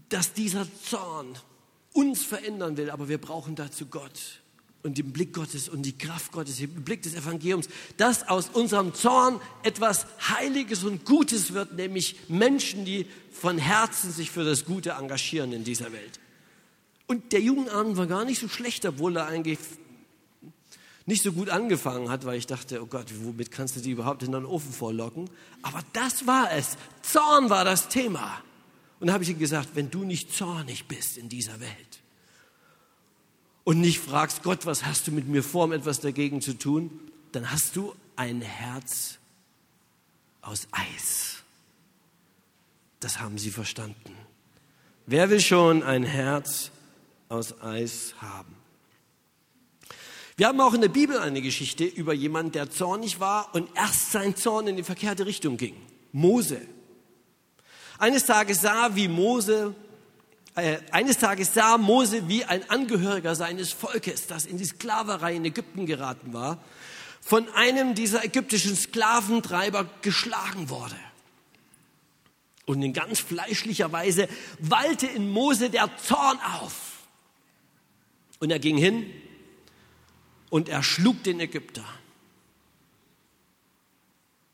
dass 0.09 0.33
dieser 0.33 0.67
Zorn 0.83 1.37
uns 1.93 2.23
verändern 2.23 2.77
will, 2.77 2.89
aber 2.89 3.09
wir 3.09 3.19
brauchen 3.19 3.55
dazu 3.55 3.85
Gott 3.85 4.40
und 4.83 4.97
den 4.97 5.11
Blick 5.11 5.33
Gottes 5.33 5.69
und 5.69 5.83
die 5.83 5.97
Kraft 5.97 6.31
Gottes, 6.31 6.57
den 6.57 6.83
Blick 6.83 7.01
des 7.03 7.13
Evangeliums, 7.15 7.67
dass 7.97 8.27
aus 8.27 8.49
unserem 8.49 8.93
Zorn 8.93 9.39
etwas 9.63 10.05
Heiliges 10.29 10.83
und 10.83 11.05
Gutes 11.05 11.53
wird, 11.53 11.73
nämlich 11.73 12.15
Menschen, 12.27 12.85
die 12.85 13.05
von 13.31 13.57
Herzen 13.57 14.11
sich 14.11 14.31
für 14.31 14.43
das 14.43 14.65
Gute 14.65 14.91
engagieren 14.91 15.53
in 15.53 15.63
dieser 15.63 15.91
Welt. 15.91 16.19
Und 17.07 17.33
der 17.33 17.41
Jugendabend 17.41 17.97
war 17.97 18.07
gar 18.07 18.25
nicht 18.25 18.39
so 18.39 18.47
schlecht, 18.47 18.85
obwohl 18.85 19.17
er 19.17 19.27
eigentlich 19.27 19.59
nicht 21.05 21.23
so 21.23 21.33
gut 21.33 21.49
angefangen 21.49 22.09
hat, 22.09 22.25
weil 22.25 22.37
ich 22.37 22.47
dachte, 22.47 22.81
oh 22.81 22.85
Gott, 22.85 23.07
womit 23.23 23.51
kannst 23.51 23.75
du 23.75 23.81
die 23.81 23.91
überhaupt 23.91 24.23
in 24.23 24.31
den 24.31 24.45
Ofen 24.45 24.71
vorlocken? 24.71 25.29
Aber 25.61 25.81
das 25.93 26.25
war 26.27 26.51
es. 26.51 26.77
Zorn 27.01 27.49
war 27.49 27.65
das 27.65 27.89
Thema. 27.89 28.41
Und 28.99 29.07
da 29.07 29.13
habe 29.13 29.23
ich 29.23 29.29
ihm 29.29 29.39
gesagt, 29.39 29.69
wenn 29.73 29.89
du 29.89 30.03
nicht 30.03 30.31
zornig 30.31 30.87
bist 30.87 31.17
in 31.17 31.27
dieser 31.27 31.59
Welt, 31.59 32.00
und 33.63 33.79
nicht 33.79 33.99
fragst, 33.99 34.43
Gott, 34.43 34.65
was 34.65 34.85
hast 34.85 35.07
du 35.07 35.11
mit 35.11 35.27
mir 35.27 35.43
vor, 35.43 35.65
um 35.65 35.71
etwas 35.71 35.99
dagegen 35.99 36.41
zu 36.41 36.57
tun, 36.57 36.91
dann 37.31 37.51
hast 37.51 37.75
du 37.75 37.95
ein 38.15 38.41
Herz 38.41 39.19
aus 40.41 40.67
Eis. 40.71 41.43
Das 42.99 43.19
haben 43.19 43.37
sie 43.37 43.51
verstanden. 43.51 44.15
Wer 45.05 45.29
will 45.29 45.39
schon 45.39 45.83
ein 45.83 46.03
Herz 46.03 46.71
aus 47.29 47.59
Eis 47.61 48.13
haben? 48.19 48.55
Wir 50.37 50.47
haben 50.47 50.61
auch 50.61 50.73
in 50.73 50.81
der 50.81 50.89
Bibel 50.89 51.19
eine 51.19 51.41
Geschichte 51.41 51.83
über 51.83 52.13
jemanden, 52.13 52.53
der 52.53 52.69
zornig 52.69 53.19
war 53.19 53.53
und 53.53 53.69
erst 53.75 54.11
sein 54.11 54.35
Zorn 54.35 54.67
in 54.67 54.77
die 54.77 54.83
verkehrte 54.83 55.25
Richtung 55.25 55.57
ging. 55.57 55.75
Mose. 56.11 56.61
Eines 57.99 58.25
Tages 58.25 58.61
sah, 58.61 58.95
wie 58.95 59.07
Mose 59.07 59.75
äh, 60.55 60.79
eines 60.91 61.17
Tages 61.17 61.53
sah 61.53 61.77
Mose, 61.77 62.27
wie 62.27 62.43
ein 62.43 62.69
Angehöriger 62.69 63.35
seines 63.35 63.71
Volkes, 63.71 64.27
das 64.27 64.45
in 64.45 64.57
die 64.57 64.65
Sklaverei 64.65 65.35
in 65.35 65.45
Ägypten 65.45 65.85
geraten 65.85 66.33
war, 66.33 66.57
von 67.21 67.47
einem 67.53 67.95
dieser 67.95 68.25
ägyptischen 68.25 68.75
Sklaventreiber 68.75 69.89
geschlagen 70.01 70.69
wurde. 70.69 70.97
Und 72.65 72.81
in 72.81 72.93
ganz 72.93 73.19
fleischlicher 73.19 73.91
Weise 73.91 74.27
wallte 74.59 75.07
in 75.07 75.29
Mose 75.29 75.69
der 75.69 75.89
Zorn 75.97 76.39
auf. 76.39 76.73
Und 78.39 78.51
er 78.51 78.59
ging 78.59 78.77
hin 78.77 79.09
und 80.49 80.67
er 80.67 80.83
schlug 80.83 81.23
den 81.23 81.39
Ägypter. 81.39 81.85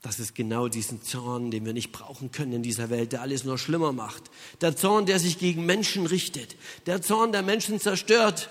Das 0.02 0.20
ist 0.20 0.36
genau 0.36 0.68
diesen 0.68 1.02
Zorn, 1.02 1.50
den 1.50 1.66
wir 1.66 1.74
nicht 1.74 1.92
brauchen 1.92 2.32
können 2.32 2.54
in 2.54 2.64
dieser 2.64 2.90
Welt, 2.90 3.12
der 3.12 3.22
alles 3.22 3.44
nur 3.44 3.58
schlimmer 3.58 3.92
macht. 3.92 4.24
Der 4.62 4.76
Zorn, 4.76 5.06
der 5.06 5.20
sich 5.20 5.40
gegen 5.40 5.66
Menschen 5.66 6.06
richtet. 6.06 6.56
Der 6.86 7.02
Zorn, 7.02 7.32
der 7.32 7.42
Menschen 7.42 7.80
zerstört. 7.80 8.50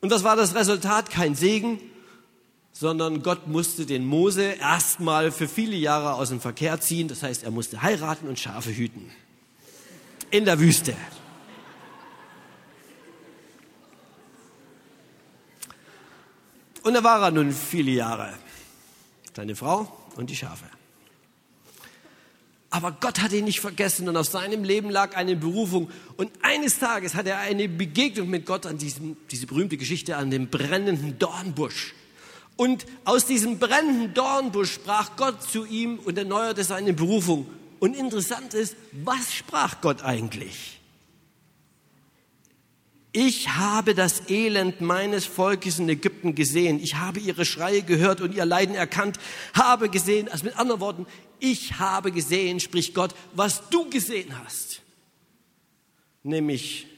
Und 0.00 0.10
was 0.10 0.22
war 0.22 0.36
das 0.36 0.54
Resultat? 0.54 1.10
Kein 1.10 1.34
Segen, 1.34 1.80
sondern 2.72 3.22
Gott 3.22 3.46
musste 3.46 3.86
den 3.86 4.04
Mose 4.04 4.42
erstmal 4.42 5.32
für 5.32 5.48
viele 5.48 5.76
Jahre 5.76 6.14
aus 6.14 6.28
dem 6.28 6.40
Verkehr 6.40 6.78
ziehen. 6.80 7.08
Das 7.08 7.22
heißt, 7.22 7.42
er 7.42 7.50
musste 7.50 7.80
heiraten 7.80 8.28
und 8.28 8.38
Schafe 8.38 8.70
hüten. 8.76 9.10
In 10.30 10.44
der 10.44 10.60
Wüste. 10.60 10.94
Und 16.82 16.92
da 16.92 17.02
war 17.02 17.22
er 17.22 17.30
nun 17.30 17.50
viele 17.50 17.92
Jahre. 17.92 18.34
Seine 19.34 19.56
Frau 19.56 20.03
und 20.16 20.30
die 20.30 20.36
Schafe. 20.36 20.64
Aber 22.74 22.90
Gott 22.90 23.20
hat 23.20 23.32
ihn 23.32 23.44
nicht 23.44 23.60
vergessen 23.60 24.08
und 24.08 24.16
auf 24.16 24.26
seinem 24.26 24.64
Leben 24.64 24.90
lag 24.90 25.16
eine 25.16 25.36
Berufung. 25.36 25.90
Und 26.16 26.32
eines 26.42 26.80
Tages 26.80 27.14
hat 27.14 27.26
er 27.26 27.38
eine 27.38 27.68
Begegnung 27.68 28.28
mit 28.28 28.46
Gott 28.46 28.66
an 28.66 28.78
diesem, 28.78 29.16
diese 29.30 29.46
berühmte 29.46 29.76
Geschichte 29.76 30.16
an 30.16 30.32
dem 30.32 30.48
brennenden 30.48 31.16
Dornbusch. 31.20 31.94
Und 32.56 32.84
aus 33.04 33.26
diesem 33.26 33.60
brennenden 33.60 34.12
Dornbusch 34.14 34.72
sprach 34.72 35.14
Gott 35.16 35.40
zu 35.42 35.64
ihm 35.64 36.00
und 36.00 36.18
erneuerte 36.18 36.64
seine 36.64 36.92
Berufung. 36.92 37.46
Und 37.78 37.94
interessant 37.94 38.54
ist, 38.54 38.74
was 38.90 39.32
sprach 39.32 39.80
Gott 39.80 40.02
eigentlich? 40.02 40.80
Ich 43.16 43.50
habe 43.50 43.94
das 43.94 44.28
Elend 44.28 44.80
meines 44.80 45.24
Volkes 45.24 45.78
in 45.78 45.88
Ägypten 45.88 46.34
gesehen. 46.34 46.80
Ich 46.80 46.96
habe 46.96 47.20
ihre 47.20 47.44
Schreie 47.44 47.82
gehört 47.82 48.20
und 48.20 48.34
ihr 48.34 48.44
Leiden 48.44 48.74
erkannt. 48.74 49.20
Habe 49.54 49.88
gesehen, 49.88 50.28
also 50.28 50.44
mit 50.44 50.58
anderen 50.58 50.80
Worten, 50.80 51.06
ich 51.38 51.78
habe 51.78 52.10
gesehen, 52.10 52.58
spricht 52.58 52.92
Gott, 52.92 53.14
was 53.32 53.68
du 53.70 53.88
gesehen 53.88 54.36
hast. 54.44 54.82
Nämlich 56.24 56.88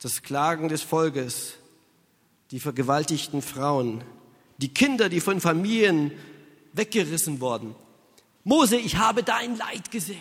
das 0.00 0.22
Klagen 0.22 0.68
des 0.68 0.82
Volkes, 0.82 1.58
die 2.50 2.58
vergewaltigten 2.58 3.40
Frauen, 3.40 4.02
die 4.58 4.74
Kinder, 4.74 5.08
die 5.08 5.20
von 5.20 5.40
Familien 5.40 6.10
weggerissen 6.72 7.40
wurden. 7.40 7.76
Mose, 8.42 8.78
ich 8.78 8.96
habe 8.96 9.22
dein 9.22 9.56
Leid 9.56 9.92
gesehen. 9.92 10.18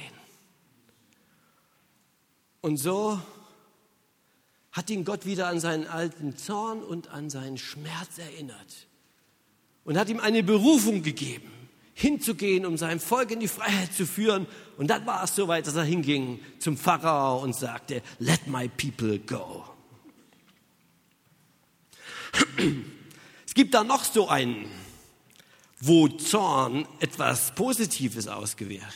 Und 2.61 2.77
so 2.77 3.19
hat 4.73 4.89
ihn 4.89 5.05
Gott 5.05 5.25
wieder 5.25 5.47
an 5.47 5.59
seinen 5.59 5.87
alten 5.87 6.35
Zorn 6.35 6.83
und 6.83 7.09
an 7.09 7.29
seinen 7.29 7.59
Schmerz 7.59 8.17
erinnert 8.17 8.87
und 9.85 9.97
hat 9.97 10.09
ihm 10.09 10.19
eine 10.19 10.41
Berufung 10.43 11.03
gegeben, 11.03 11.51
hinzugehen, 11.93 12.65
um 12.65 12.75
sein 12.77 12.99
Volk 12.99 13.29
in 13.31 13.39
die 13.39 13.47
Freiheit 13.47 13.93
zu 13.93 14.07
führen. 14.07 14.47
Und 14.77 14.87
dann 14.87 15.05
war 15.05 15.23
es 15.23 15.35
soweit, 15.35 15.67
dass 15.67 15.75
er 15.75 15.83
hinging 15.83 16.39
zum 16.57 16.75
Pharao 16.75 17.43
und 17.43 17.55
sagte, 17.55 18.01
let 18.17 18.47
my 18.47 18.67
people 18.67 19.19
go. 19.19 19.63
Es 23.45 23.53
gibt 23.53 23.75
da 23.75 23.83
noch 23.83 24.03
so 24.03 24.27
einen, 24.27 24.65
wo 25.79 26.07
Zorn 26.07 26.87
etwas 26.99 27.53
Positives 27.53 28.27
ausgewirkt, 28.27 28.87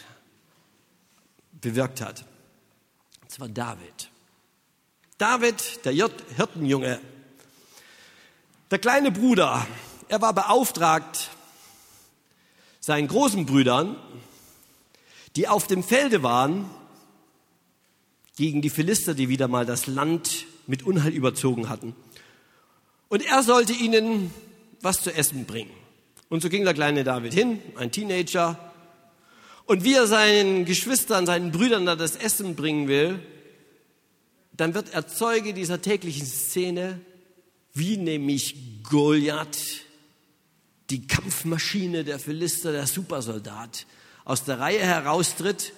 hat. 2.01 2.25
Und 3.21 3.31
zwar 3.31 3.49
David. 3.49 4.09
David, 5.17 5.83
der 5.83 5.93
Hirtenjunge, 5.93 6.99
der 8.69 8.77
kleine 8.77 9.11
Bruder, 9.11 9.65
er 10.09 10.21
war 10.21 10.33
beauftragt, 10.33 11.31
seinen 12.79 13.07
großen 13.07 13.45
Brüdern, 13.47 13.95
die 15.35 15.47
auf 15.47 15.65
dem 15.65 15.83
Felde 15.83 16.21
waren, 16.21 16.69
gegen 18.35 18.61
die 18.61 18.69
Philister, 18.69 19.15
die 19.15 19.29
wieder 19.29 19.47
mal 19.47 19.65
das 19.65 19.87
Land 19.87 20.45
mit 20.67 20.83
Unheil 20.83 21.13
überzogen 21.13 21.67
hatten. 21.67 21.95
Und 23.09 23.25
er 23.25 23.41
sollte 23.41 23.73
ihnen 23.73 24.31
was 24.81 25.01
zu 25.01 25.11
essen 25.11 25.45
bringen. 25.45 25.71
Und 26.29 26.43
so 26.43 26.49
ging 26.49 26.63
der 26.63 26.75
kleine 26.75 27.03
David 27.03 27.33
hin, 27.33 27.59
ein 27.75 27.91
Teenager. 27.91 28.59
Und 29.65 29.83
wie 29.83 29.95
er 29.95 30.05
seinen 30.05 30.65
Geschwistern, 30.65 31.25
seinen 31.25 31.51
Brüdern 31.51 31.87
da 31.87 31.95
das 31.95 32.15
Essen 32.15 32.55
bringen 32.55 32.87
will, 32.87 33.19
dann 34.57 34.73
wird 34.73 34.93
er 34.93 35.07
Zeuge 35.07 35.53
dieser 35.53 35.81
täglichen 35.81 36.25
Szene, 36.25 36.99
wie 37.73 37.97
nämlich 37.97 38.83
Goliath, 38.83 39.85
die 40.89 41.05
Kampfmaschine 41.05 42.03
der 42.03 42.19
Philister, 42.19 42.71
der 42.71 42.87
Supersoldat, 42.87 43.85
aus 44.25 44.43
der 44.43 44.59
Reihe 44.59 44.79
heraustritt 44.79 45.73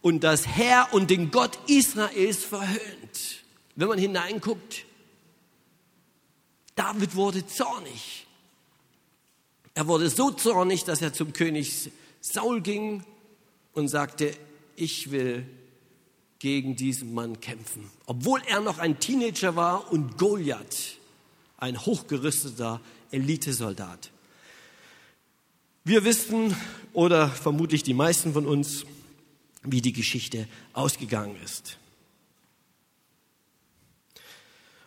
und 0.00 0.24
das 0.24 0.46
Herr 0.46 0.88
und 0.92 1.10
den 1.10 1.30
Gott 1.30 1.58
Israels 1.66 2.44
verhöhnt. 2.44 3.44
Wenn 3.76 3.88
man 3.88 3.98
hineinguckt, 3.98 4.84
David 6.74 7.14
wurde 7.14 7.46
zornig. 7.46 8.26
Er 9.74 9.86
wurde 9.86 10.08
so 10.10 10.30
zornig, 10.30 10.84
dass 10.84 11.02
er 11.02 11.12
zum 11.12 11.32
König 11.32 11.90
Saul 12.20 12.60
ging 12.60 13.04
und 13.72 13.88
sagte, 13.88 14.32
ich 14.76 15.10
will 15.10 15.46
gegen 16.38 16.76
diesen 16.76 17.14
Mann 17.14 17.40
kämpfen. 17.40 17.90
Obwohl 18.06 18.40
er 18.46 18.60
noch 18.60 18.78
ein 18.78 19.00
Teenager 19.00 19.56
war 19.56 19.90
und 19.92 20.18
Goliath, 20.18 20.96
ein 21.56 21.84
hochgerüsteter 21.84 22.80
Elitesoldat. 23.10 24.10
Wir 25.84 26.04
wissen, 26.04 26.54
oder 26.92 27.28
vermutlich 27.28 27.82
die 27.82 27.94
meisten 27.94 28.32
von 28.34 28.46
uns, 28.46 28.84
wie 29.62 29.80
die 29.80 29.92
Geschichte 29.92 30.46
ausgegangen 30.72 31.36
ist. 31.44 31.78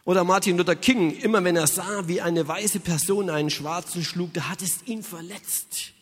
Oder 0.06 0.24
Martin 0.24 0.58
Luther 0.58 0.76
King, 0.76 1.16
immer 1.18 1.44
wenn 1.44 1.56
er 1.56 1.68
sah, 1.68 2.08
wie 2.08 2.22
eine 2.22 2.48
weiße 2.48 2.80
Person 2.80 3.30
einen 3.30 3.50
Schwarzen 3.50 4.04
schlug, 4.04 4.34
da 4.34 4.48
hat 4.48 4.62
es 4.62 4.84
ihn 4.86 5.04
verletzt. 5.04 5.94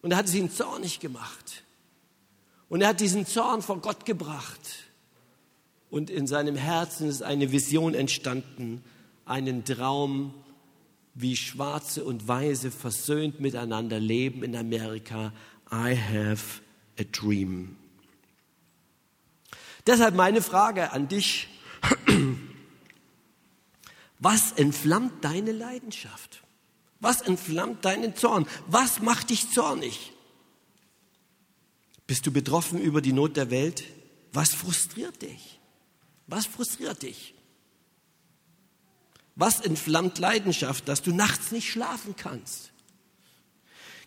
Und 0.00 0.12
er 0.12 0.18
hat 0.18 0.26
es 0.26 0.34
ihn 0.34 0.50
zornig 0.50 1.00
gemacht. 1.00 1.63
Und 2.74 2.80
er 2.80 2.88
hat 2.88 2.98
diesen 2.98 3.24
Zorn 3.24 3.62
vor 3.62 3.78
Gott 3.78 4.04
gebracht. 4.04 4.58
Und 5.90 6.10
in 6.10 6.26
seinem 6.26 6.56
Herzen 6.56 7.08
ist 7.08 7.22
eine 7.22 7.52
Vision 7.52 7.94
entstanden, 7.94 8.82
einen 9.24 9.64
Traum, 9.64 10.34
wie 11.14 11.36
Schwarze 11.36 12.02
und 12.04 12.26
Weiße 12.26 12.72
versöhnt 12.72 13.38
miteinander 13.38 14.00
leben 14.00 14.42
in 14.42 14.56
Amerika. 14.56 15.32
I 15.70 15.96
have 15.96 16.62
a 16.98 17.04
dream. 17.12 17.76
Deshalb 19.86 20.16
meine 20.16 20.42
Frage 20.42 20.90
an 20.90 21.06
dich. 21.06 21.46
Was 24.18 24.50
entflammt 24.50 25.24
deine 25.24 25.52
Leidenschaft? 25.52 26.42
Was 26.98 27.20
entflammt 27.20 27.84
deinen 27.84 28.16
Zorn? 28.16 28.48
Was 28.66 29.00
macht 29.00 29.30
dich 29.30 29.52
zornig? 29.52 30.13
Bist 32.06 32.26
du 32.26 32.32
betroffen 32.32 32.80
über 32.80 33.00
die 33.00 33.12
Not 33.12 33.36
der 33.36 33.50
Welt? 33.50 33.84
Was 34.32 34.50
frustriert 34.50 35.22
dich? 35.22 35.58
Was 36.26 36.46
frustriert 36.46 37.02
dich? 37.02 37.34
Was 39.36 39.60
entflammt 39.60 40.18
Leidenschaft, 40.18 40.88
dass 40.88 41.02
du 41.02 41.12
nachts 41.12 41.50
nicht 41.50 41.70
schlafen 41.70 42.14
kannst? 42.16 42.70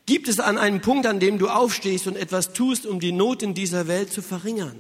Gibt 0.05 0.29
es 0.29 0.39
an 0.39 0.57
einem 0.57 0.81
Punkt, 0.81 1.05
an 1.05 1.19
dem 1.19 1.37
du 1.37 1.49
aufstehst 1.49 2.07
und 2.07 2.15
etwas 2.15 2.53
tust, 2.53 2.85
um 2.85 2.99
die 2.99 3.11
Not 3.11 3.43
in 3.43 3.53
dieser 3.53 3.87
Welt 3.87 4.11
zu 4.11 4.21
verringern? 4.21 4.79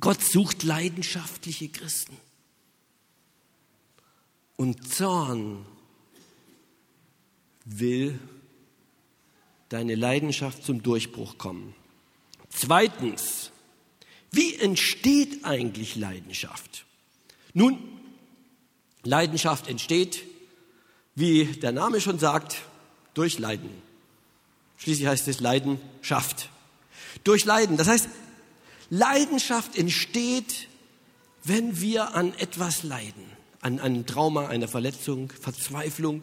Gott 0.00 0.22
sucht 0.22 0.62
leidenschaftliche 0.62 1.68
Christen. 1.68 2.16
Und 4.56 4.92
Zorn 4.92 5.64
will 7.64 8.18
deine 9.72 9.94
Leidenschaft 9.94 10.64
zum 10.64 10.82
Durchbruch 10.82 11.38
kommen. 11.38 11.74
Zweitens, 12.50 13.50
wie 14.30 14.54
entsteht 14.56 15.44
eigentlich 15.44 15.96
Leidenschaft? 15.96 16.84
Nun, 17.54 17.78
Leidenschaft 19.02 19.68
entsteht, 19.68 20.22
wie 21.14 21.44
der 21.44 21.72
Name 21.72 22.00
schon 22.00 22.18
sagt, 22.18 22.62
durch 23.14 23.38
Leiden. 23.38 23.70
Schließlich 24.78 25.06
heißt 25.06 25.28
es 25.28 25.40
Leidenschaft. 25.40 26.48
Durch 27.24 27.44
Leiden. 27.44 27.76
Das 27.76 27.88
heißt, 27.88 28.08
Leidenschaft 28.90 29.76
entsteht, 29.76 30.68
wenn 31.44 31.80
wir 31.80 32.14
an 32.14 32.34
etwas 32.38 32.82
leiden 32.82 33.32
an 33.62 33.78
einem 33.78 34.04
Trauma, 34.06 34.48
einer 34.48 34.68
Verletzung, 34.68 35.32
Verzweiflung, 35.40 36.22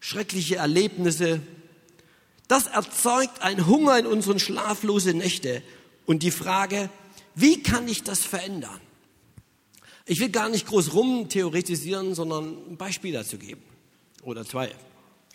schreckliche 0.00 0.56
Erlebnisse. 0.56 1.40
Das 2.50 2.66
erzeugt 2.66 3.42
ein 3.42 3.68
Hunger 3.68 3.96
in 3.96 4.06
unseren 4.06 4.40
schlaflosen 4.40 5.18
Nächte 5.18 5.62
und 6.04 6.24
die 6.24 6.32
Frage, 6.32 6.90
wie 7.36 7.62
kann 7.62 7.86
ich 7.86 8.02
das 8.02 8.24
verändern? 8.24 8.80
Ich 10.04 10.18
will 10.18 10.30
gar 10.30 10.48
nicht 10.48 10.66
groß 10.66 10.92
rum 10.92 11.28
theoretisieren, 11.28 12.16
sondern 12.16 12.56
ein 12.68 12.76
Beispiel 12.76 13.12
dazu 13.12 13.38
geben. 13.38 13.62
Oder 14.24 14.44
zwei. 14.44 14.74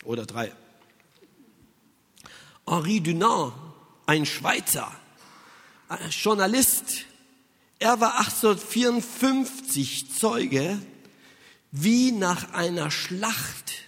Oder 0.04 0.26
drei. 0.26 0.52
Henri 2.66 3.00
Dunant, 3.00 3.54
ein 4.04 4.26
Schweizer, 4.26 4.92
ein 5.88 6.10
Journalist, 6.10 7.06
er 7.78 7.98
war 7.98 8.18
1854 8.18 10.12
Zeuge 10.12 10.78
wie 11.72 12.12
nach 12.12 12.52
einer 12.52 12.90
Schlacht 12.90 13.85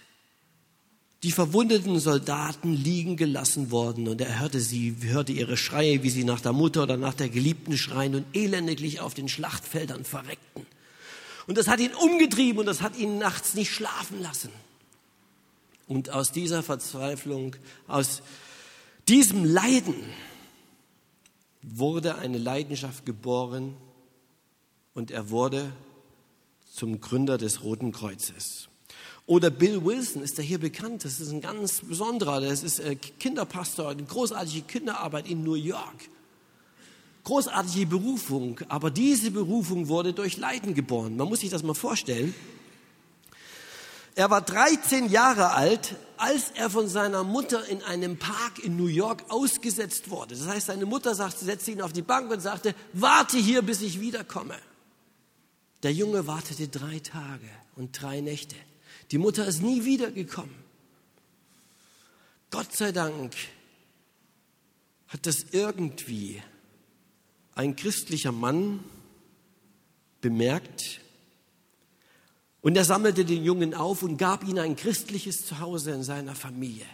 die 1.23 1.31
verwundeten 1.31 1.99
Soldaten 1.99 2.73
liegen 2.73 3.17
gelassen 3.17 3.71
worden 3.71 4.07
und 4.07 4.21
er 4.21 4.39
hörte 4.39 4.61
sie, 4.61 4.95
hörte 5.01 5.33
ihre 5.33 5.57
Schreie, 5.57 6.01
wie 6.01 6.09
sie 6.09 6.23
nach 6.23 6.39
der 6.39 6.53
Mutter 6.53 6.83
oder 6.83 6.95
nach 6.95 7.13
der 7.13 7.27
Geliebten 7.27 7.77
schreien 7.77 8.15
und 8.15 8.25
elendiglich 8.33 9.01
auf 9.01 9.13
den 9.13 9.27
Schlachtfeldern 9.27 10.05
verreckten. 10.05 10.65
Und 11.45 11.57
das 11.57 11.67
hat 11.67 11.79
ihn 11.81 11.93
umgetrieben 11.93 12.59
und 12.59 12.67
das 12.67 12.81
hat 12.81 12.97
ihn 12.97 13.17
nachts 13.17 13.53
nicht 13.53 13.71
schlafen 13.71 14.21
lassen. 14.21 14.51
Und 15.87 16.11
aus 16.11 16.31
dieser 16.31 16.63
Verzweiflung, 16.63 17.55
aus 17.87 18.21
diesem 19.07 19.43
Leiden 19.43 19.95
wurde 21.61 22.15
eine 22.15 22.37
Leidenschaft 22.37 23.05
geboren 23.05 23.75
und 24.93 25.11
er 25.11 25.31
wurde 25.31 25.73
zum 26.71 27.01
Gründer 27.01 27.37
des 27.37 27.63
Roten 27.63 27.91
Kreuzes. 27.91 28.69
Oder 29.29 29.51
Bill 29.51 29.85
Wilson 29.85 30.23
ist 30.23 30.39
ja 30.39 30.43
hier 30.43 30.57
bekannt. 30.57 31.05
Das 31.05 31.19
ist 31.19 31.29
ein 31.29 31.39
ganz 31.39 31.81
besonderer. 31.81 32.41
Das 32.41 32.63
ist 32.63 32.79
äh, 32.79 32.95
Kinderpastor, 32.95 33.91
eine 33.91 34.01
großartige 34.01 34.63
Kinderarbeit 34.63 35.29
in 35.29 35.43
New 35.43 35.53
York. 35.53 36.09
Großartige 37.25 37.85
Berufung. 37.85 38.59
Aber 38.69 38.89
diese 38.89 39.29
Berufung 39.29 39.87
wurde 39.87 40.13
durch 40.13 40.37
Leiden 40.37 40.73
geboren. 40.73 41.15
Man 41.15 41.29
muss 41.29 41.41
sich 41.41 41.51
das 41.51 41.61
mal 41.61 41.75
vorstellen. 41.75 42.33
Er 44.15 44.31
war 44.31 44.41
13 44.41 45.11
Jahre 45.11 45.51
alt, 45.51 45.95
als 46.17 46.49
er 46.55 46.71
von 46.71 46.87
seiner 46.87 47.23
Mutter 47.23 47.67
in 47.67 47.83
einem 47.83 48.17
Park 48.17 48.57
in 48.63 48.77
New 48.77 48.87
York 48.87 49.25
ausgesetzt 49.29 50.09
wurde. 50.09 50.33
Das 50.33 50.47
heißt, 50.47 50.65
seine 50.65 50.87
Mutter 50.87 51.13
sagte, 51.13 51.45
setzte 51.45 51.69
ihn 51.69 51.83
auf 51.83 51.93
die 51.93 52.01
Bank 52.01 52.31
und 52.31 52.39
sagte, 52.39 52.73
warte 52.93 53.37
hier, 53.37 53.61
bis 53.61 53.83
ich 53.83 54.01
wiederkomme. 54.01 54.55
Der 55.83 55.93
Junge 55.93 56.25
wartete 56.25 56.67
drei 56.67 56.97
Tage 56.97 57.47
und 57.75 58.01
drei 58.01 58.21
Nächte. 58.21 58.55
Die 59.11 59.17
Mutter 59.17 59.45
ist 59.45 59.61
nie 59.61 59.85
wiedergekommen. 59.85 60.55
Gott 62.51 62.75
sei 62.75 62.91
Dank 62.91 63.35
hat 65.07 65.25
das 65.25 65.45
irgendwie 65.51 66.41
ein 67.55 67.75
christlicher 67.75 68.31
Mann 68.31 68.83
bemerkt 70.21 71.01
und 72.61 72.75
er 72.75 72.85
sammelte 72.85 73.25
den 73.25 73.43
Jungen 73.43 73.73
auf 73.73 74.03
und 74.03 74.17
gab 74.17 74.47
ihm 74.47 74.57
ein 74.57 74.75
christliches 74.75 75.45
Zuhause 75.45 75.91
in 75.91 76.03
seiner 76.03 76.35
Familie. 76.35 76.85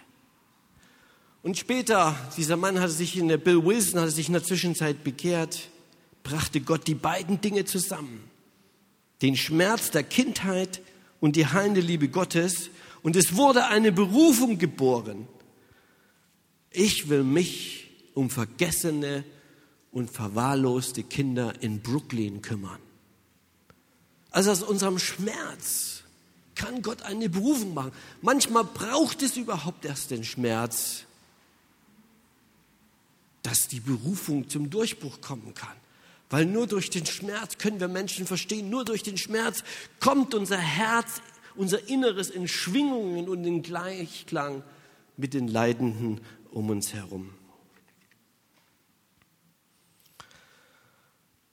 Und 1.41 1.57
später, 1.57 2.17
dieser 2.37 2.57
Mann 2.57 2.79
hatte 2.79 2.91
sich 2.91 3.17
in 3.17 3.27
der 3.27 3.37
Bill 3.37 3.63
Wilson 3.63 3.99
hatte 3.99 4.11
sich 4.11 4.27
in 4.27 4.33
der 4.33 4.43
Zwischenzeit 4.43 5.03
bekehrt, 5.03 5.69
brachte 6.23 6.61
Gott 6.61 6.87
die 6.87 6.95
beiden 6.95 7.41
Dinge 7.41 7.65
zusammen 7.65 8.23
den 9.21 9.35
Schmerz 9.37 9.91
der 9.91 10.03
Kindheit 10.03 10.81
und 11.25 11.35
die 11.35 11.47
heilende 11.47 11.81
Liebe 11.81 12.07
Gottes 12.07 12.69
und 13.01 13.15
es 13.15 13.35
wurde 13.35 13.65
eine 13.65 13.91
Berufung 13.91 14.59
geboren. 14.59 15.27
Ich 16.69 17.09
will 17.09 17.23
mich 17.23 17.89
um 18.13 18.29
vergessene 18.29 19.23
und 19.91 20.11
verwahrloste 20.11 21.01
Kinder 21.01 21.59
in 21.63 21.81
Brooklyn 21.81 22.43
kümmern. 22.43 22.77
Also 24.29 24.51
aus 24.51 24.61
unserem 24.61 24.99
Schmerz 24.99 26.03
kann 26.53 26.83
Gott 26.83 27.01
eine 27.01 27.27
Berufung 27.27 27.73
machen. 27.73 27.91
Manchmal 28.21 28.63
braucht 28.63 29.23
es 29.23 29.35
überhaupt 29.35 29.83
erst 29.83 30.11
den 30.11 30.23
Schmerz, 30.23 31.05
dass 33.41 33.67
die 33.67 33.79
Berufung 33.79 34.47
zum 34.47 34.69
Durchbruch 34.69 35.21
kommen 35.21 35.55
kann. 35.55 35.75
Weil 36.29 36.45
nur 36.45 36.67
durch 36.67 36.89
den 36.89 37.05
Schmerz 37.05 37.57
können 37.57 37.79
wir 37.79 37.87
Menschen 37.87 38.25
verstehen, 38.25 38.69
nur 38.69 38.85
durch 38.85 39.03
den 39.03 39.17
Schmerz 39.17 39.63
kommt 39.99 40.33
unser 40.33 40.57
Herz 40.57 41.21
unser 41.55 41.87
Inneres 41.89 42.29
in 42.29 42.47
Schwingungen 42.47 43.29
und 43.29 43.43
in 43.45 43.61
Gleichklang 43.61 44.63
mit 45.17 45.33
den 45.33 45.47
Leidenden 45.47 46.21
um 46.51 46.69
uns 46.69 46.93
herum. 46.93 47.31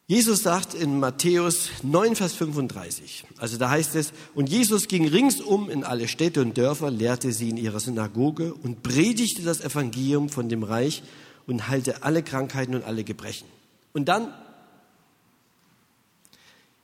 Jesus 0.08 0.42
sagt 0.42 0.74
in 0.74 1.00
Matthäus 1.00 1.70
9, 1.82 2.16
Vers 2.16 2.34
35, 2.34 3.24
also 3.38 3.56
da 3.56 3.70
heißt 3.70 3.94
es, 3.94 4.12
und 4.34 4.50
Jesus 4.50 4.88
ging 4.88 5.08
ringsum 5.08 5.70
in 5.70 5.84
alle 5.84 6.06
Städte 6.06 6.42
und 6.42 6.58
Dörfer, 6.58 6.90
lehrte 6.90 7.32
sie 7.32 7.48
in 7.48 7.56
ihrer 7.56 7.80
Synagoge 7.80 8.52
und 8.52 8.82
predigte 8.82 9.42
das 9.42 9.62
Evangelium 9.62 10.28
von 10.28 10.50
dem 10.50 10.64
Reich 10.64 11.02
und 11.46 11.68
heilte 11.68 12.02
alle 12.02 12.22
Krankheiten 12.22 12.74
und 12.74 12.84
alle 12.84 13.04
Gebrechen. 13.04 13.46
Und 13.94 14.06
dann, 14.06 14.34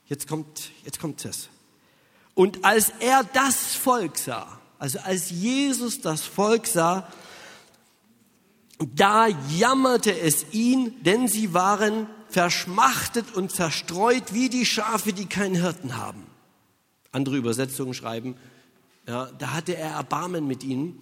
jetzt 0.09 0.29
kommt, 0.29 0.71
jetzt 0.85 1.01
kommt 1.01 1.25
es. 1.25 1.49
Und 2.35 2.65
als 2.65 2.93
er 3.01 3.25
das 3.25 3.75
Volk 3.75 4.19
sah, 4.19 4.61
also 4.79 4.99
als 5.01 5.31
Jesus 5.31 6.01
das 6.01 6.23
Volk 6.23 6.67
sah, 6.67 7.11
da 8.95 9.27
jammerte 9.57 10.17
es 10.19 10.47
ihn, 10.53 11.03
denn 11.03 11.27
sie 11.27 11.53
waren 11.53 12.07
verschmachtet 12.29 13.35
und 13.35 13.51
zerstreut 13.51 14.33
wie 14.35 14.49
die 14.49 14.67
Schafe, 14.67 15.13
die 15.13 15.27
keinen 15.27 15.57
Hirten 15.57 15.97
haben. 15.97 16.27
Andere 17.11 17.37
Übersetzungen 17.37 17.95
schreiben, 17.95 18.37
ja, 19.07 19.27
da 19.39 19.53
hatte 19.53 19.77
er 19.77 19.93
Erbarmen 19.93 20.47
mit 20.47 20.63
ihnen. 20.63 21.01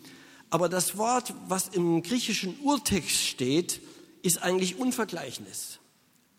Aber 0.48 0.68
das 0.68 0.96
Wort, 0.96 1.34
was 1.48 1.68
im 1.68 2.02
griechischen 2.02 2.58
Urtext 2.60 3.26
steht, 3.26 3.80
ist 4.22 4.42
eigentlich 4.42 4.78
unvergleichlich. 4.78 5.80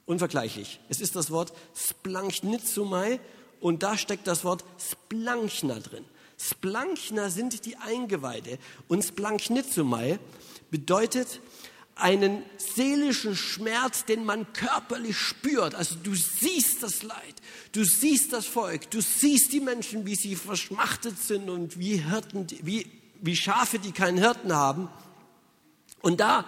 Unvergleichlich. 0.07 0.79
Es 0.87 1.01
ist 1.01 1.15
das 1.15 1.31
Wort 1.31 1.53
splanchnizumai 1.75 3.19
und 3.59 3.83
da 3.83 3.97
steckt 3.97 4.25
das 4.25 4.43
Wort 4.45 4.63
splanchna 4.79 5.79
drin. 5.79 6.05
Splanchna 6.39 7.29
sind 7.29 7.65
die 7.65 7.75
Eingeweide 7.75 8.57
und 8.87 9.03
splanchnizumai 9.03 10.17
bedeutet 10.71 11.41
einen 11.95 12.43
seelischen 12.57 13.35
Schmerz, 13.35 14.05
den 14.05 14.23
man 14.23 14.53
körperlich 14.53 15.17
spürt. 15.17 15.75
Also 15.75 15.95
du 16.01 16.15
siehst 16.15 16.83
das 16.83 17.03
Leid, 17.03 17.35
du 17.73 17.83
siehst 17.83 18.31
das 18.31 18.45
Volk, 18.45 18.89
du 18.91 19.01
siehst 19.01 19.51
die 19.51 19.59
Menschen, 19.59 20.05
wie 20.05 20.15
sie 20.15 20.37
verschmachtet 20.37 21.19
sind 21.19 21.49
und 21.49 21.79
wie 21.79 21.97
Hirten, 21.97 22.47
wie, 22.61 22.89
wie 23.19 23.35
Schafe, 23.35 23.77
die 23.77 23.91
keinen 23.91 24.19
Hirten 24.19 24.53
haben. 24.53 24.87
Und 26.01 26.21
da 26.21 26.45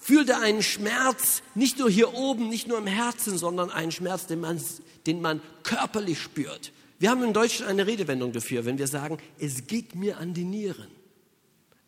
fühlt 0.00 0.30
er 0.30 0.40
einen 0.40 0.62
Schmerz, 0.62 1.42
nicht 1.54 1.78
nur 1.78 1.88
hier 1.88 2.14
oben, 2.14 2.48
nicht 2.48 2.66
nur 2.66 2.78
im 2.78 2.86
Herzen, 2.86 3.38
sondern 3.38 3.70
einen 3.70 3.92
Schmerz, 3.92 4.26
den 4.26 4.40
man, 4.40 4.60
den 5.06 5.20
man 5.20 5.40
körperlich 5.62 6.18
spürt. 6.18 6.72
Wir 6.98 7.10
haben 7.10 7.22
in 7.22 7.32
Deutsch 7.32 7.62
eine 7.62 7.86
Redewendung 7.86 8.32
dafür, 8.32 8.64
wenn 8.64 8.78
wir 8.78 8.88
sagen, 8.88 9.18
es 9.38 9.66
geht 9.66 9.94
mir 9.94 10.18
an 10.18 10.34
die 10.34 10.44
Nieren. 10.44 10.88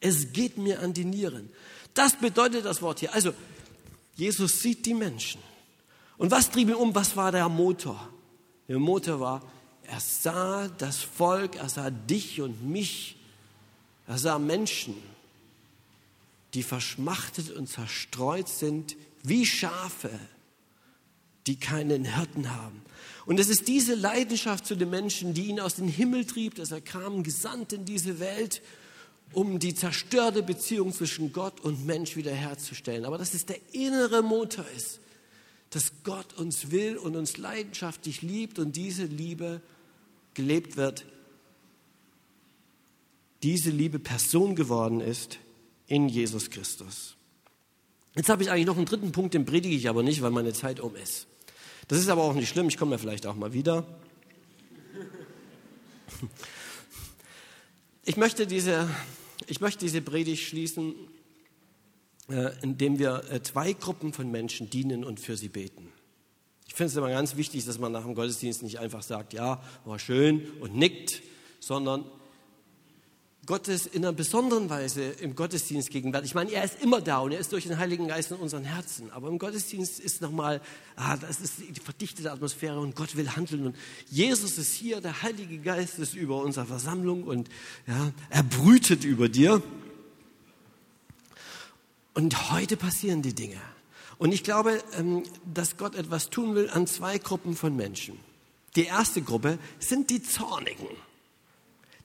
Es 0.00 0.32
geht 0.32 0.58
mir 0.58 0.80
an 0.80 0.92
die 0.92 1.04
Nieren. 1.04 1.50
Das 1.94 2.14
bedeutet 2.14 2.64
das 2.64 2.82
Wort 2.82 3.00
hier. 3.00 3.12
Also, 3.14 3.32
Jesus 4.14 4.60
sieht 4.60 4.84
die 4.86 4.94
Menschen. 4.94 5.40
Und 6.18 6.30
was 6.30 6.50
trieb 6.50 6.68
ihn 6.68 6.74
um? 6.74 6.94
Was 6.94 7.16
war 7.16 7.32
der 7.32 7.48
Motor? 7.48 8.08
Der 8.68 8.78
Motor 8.78 9.20
war, 9.20 9.42
er 9.84 10.00
sah 10.00 10.68
das 10.68 10.98
Volk, 10.98 11.56
er 11.56 11.68
sah 11.68 11.90
dich 11.90 12.40
und 12.40 12.62
mich, 12.68 13.16
er 14.06 14.18
sah 14.18 14.38
Menschen, 14.38 14.94
die 16.54 16.62
verschmachtet 16.62 17.50
und 17.50 17.68
zerstreut 17.68 18.48
sind 18.48 18.96
wie 19.22 19.46
Schafe, 19.46 20.10
die 21.46 21.56
keinen 21.56 22.04
Hirten 22.04 22.54
haben. 22.54 22.82
Und 23.24 23.40
es 23.40 23.48
ist 23.48 23.68
diese 23.68 23.94
Leidenschaft 23.94 24.66
zu 24.66 24.76
den 24.76 24.90
Menschen, 24.90 25.34
die 25.34 25.46
ihn 25.46 25.60
aus 25.60 25.76
dem 25.76 25.88
Himmel 25.88 26.24
trieb, 26.24 26.56
dass 26.56 26.72
er 26.72 26.80
kam, 26.80 27.22
gesandt 27.22 27.72
in 27.72 27.84
diese 27.84 28.18
Welt 28.18 28.62
um 29.32 29.58
die 29.58 29.74
zerstörte 29.74 30.42
Beziehung 30.42 30.92
zwischen 30.92 31.32
Gott 31.32 31.60
und 31.60 31.86
Mensch 31.86 32.16
wiederherzustellen. 32.16 33.04
Aber 33.06 33.16
dass 33.16 33.32
es 33.32 33.46
der 33.46 33.58
innere 33.72 34.22
Motor 34.22 34.66
ist, 34.76 35.00
dass 35.70 35.92
Gott 36.04 36.34
uns 36.34 36.70
will 36.70 36.98
und 36.98 37.16
uns 37.16 37.38
leidenschaftlich 37.38 38.20
liebt 38.20 38.58
und 38.58 38.76
diese 38.76 39.04
Liebe 39.04 39.62
gelebt 40.34 40.76
wird, 40.76 41.06
diese 43.42 43.70
Liebe 43.70 43.98
Person 43.98 44.54
geworden 44.54 45.00
ist 45.00 45.38
in 45.92 46.08
Jesus 46.08 46.48
Christus. 46.48 47.16
Jetzt 48.14 48.30
habe 48.30 48.42
ich 48.42 48.50
eigentlich 48.50 48.64
noch 48.66 48.78
einen 48.78 48.86
dritten 48.86 49.12
Punkt, 49.12 49.34
den 49.34 49.44
predige 49.44 49.76
ich 49.76 49.90
aber 49.90 50.02
nicht, 50.02 50.22
weil 50.22 50.30
meine 50.30 50.54
Zeit 50.54 50.80
um 50.80 50.96
ist. 50.96 51.26
Das 51.88 51.98
ist 51.98 52.08
aber 52.08 52.22
auch 52.22 52.32
nicht 52.32 52.48
schlimm, 52.48 52.66
ich 52.68 52.78
komme 52.78 52.92
ja 52.92 52.98
vielleicht 52.98 53.26
auch 53.26 53.34
mal 53.34 53.52
wieder. 53.52 53.84
Ich 58.04 58.16
möchte 58.16 58.46
diese 58.46 58.88
ich 59.46 59.60
möchte 59.60 59.84
diese 59.84 60.00
Predigt 60.00 60.42
schließen, 60.44 60.94
äh, 62.30 62.52
indem 62.62 62.98
wir 62.98 63.24
äh, 63.30 63.42
zwei 63.42 63.74
Gruppen 63.74 64.14
von 64.14 64.30
Menschen 64.30 64.70
dienen 64.70 65.04
und 65.04 65.20
für 65.20 65.36
sie 65.36 65.48
beten. 65.48 65.92
Ich 66.66 66.74
finde 66.74 66.90
es 66.90 66.96
immer 66.96 67.10
ganz 67.10 67.36
wichtig, 67.36 67.66
dass 67.66 67.78
man 67.78 67.92
nach 67.92 68.04
dem 68.04 68.14
Gottesdienst 68.14 68.62
nicht 68.62 68.78
einfach 68.78 69.02
sagt, 69.02 69.34
ja, 69.34 69.62
war 69.84 69.98
schön 69.98 70.50
und 70.60 70.74
nickt, 70.74 71.20
sondern 71.60 72.06
Gott 73.44 73.66
ist 73.66 73.86
in 73.86 74.04
einer 74.04 74.12
besonderen 74.12 74.70
Weise 74.70 75.02
im 75.02 75.34
Gottesdienst 75.34 75.90
gegenwärtig. 75.90 76.30
Ich 76.30 76.34
meine, 76.36 76.52
er 76.52 76.62
ist 76.62 76.80
immer 76.80 77.00
da 77.00 77.18
und 77.18 77.32
er 77.32 77.40
ist 77.40 77.50
durch 77.50 77.64
den 77.64 77.76
Heiligen 77.76 78.06
Geist 78.06 78.30
in 78.30 78.36
unseren 78.36 78.62
Herzen. 78.62 79.10
Aber 79.10 79.28
im 79.28 79.38
Gottesdienst 79.38 79.98
ist 79.98 80.22
nochmal, 80.22 80.60
ah, 80.94 81.16
das 81.16 81.40
ist 81.40 81.54
die 81.58 81.80
verdichtete 81.80 82.30
Atmosphäre 82.30 82.78
und 82.78 82.94
Gott 82.94 83.16
will 83.16 83.28
handeln. 83.34 83.66
Und 83.66 83.76
Jesus 84.08 84.58
ist 84.58 84.72
hier, 84.72 85.00
der 85.00 85.22
Heilige 85.22 85.58
Geist 85.58 85.98
ist 85.98 86.14
über 86.14 86.40
unserer 86.40 86.66
Versammlung 86.66 87.24
und 87.24 87.48
ja, 87.88 88.12
er 88.30 88.44
brütet 88.44 89.02
über 89.02 89.28
dir. 89.28 89.60
Und 92.14 92.52
heute 92.52 92.76
passieren 92.76 93.22
die 93.22 93.34
Dinge. 93.34 93.60
Und 94.18 94.32
ich 94.32 94.44
glaube, 94.44 94.80
ähm, 94.96 95.24
dass 95.52 95.76
Gott 95.78 95.96
etwas 95.96 96.30
tun 96.30 96.54
will 96.54 96.70
an 96.70 96.86
zwei 96.86 97.18
Gruppen 97.18 97.56
von 97.56 97.74
Menschen. 97.74 98.20
Die 98.76 98.84
erste 98.84 99.20
Gruppe 99.20 99.58
sind 99.80 100.10
die 100.10 100.22
Zornigen. 100.22 100.86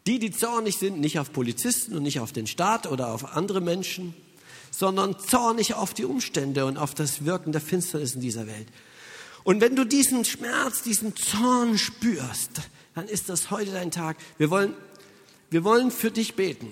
Die, 0.07 0.19
die 0.19 0.31
zornig 0.31 0.77
sind, 0.77 1.01
nicht 1.01 1.19
auf 1.19 1.33
Polizisten 1.33 1.93
und 1.95 2.03
nicht 2.03 2.21
auf 2.21 2.31
den 2.31 2.47
Staat 2.47 2.87
oder 2.87 3.13
auf 3.13 3.35
andere 3.35 3.59
Menschen, 3.59 4.13
sondern 4.71 5.19
zornig 5.19 5.73
auf 5.73 5.93
die 5.93 6.05
Umstände 6.05 6.65
und 6.65 6.77
auf 6.77 6.95
das 6.95 7.25
Wirken 7.25 7.51
der 7.51 7.59
Finsternis 7.59 8.15
in 8.15 8.21
dieser 8.21 8.47
Welt. 8.47 8.67
Und 9.43 9.59
wenn 9.59 9.75
du 9.75 9.85
diesen 9.85 10.23
Schmerz, 10.23 10.81
diesen 10.81 11.15
Zorn 11.15 11.77
spürst, 11.77 12.61
dann 12.95 13.07
ist 13.07 13.27
das 13.27 13.51
heute 13.51 13.71
dein 13.71 13.91
Tag. 13.91 14.17
Wir 14.37 14.49
wollen, 14.49 14.73
wir 15.49 15.65
wollen 15.65 15.91
für 15.91 16.09
dich 16.09 16.35
beten. 16.35 16.69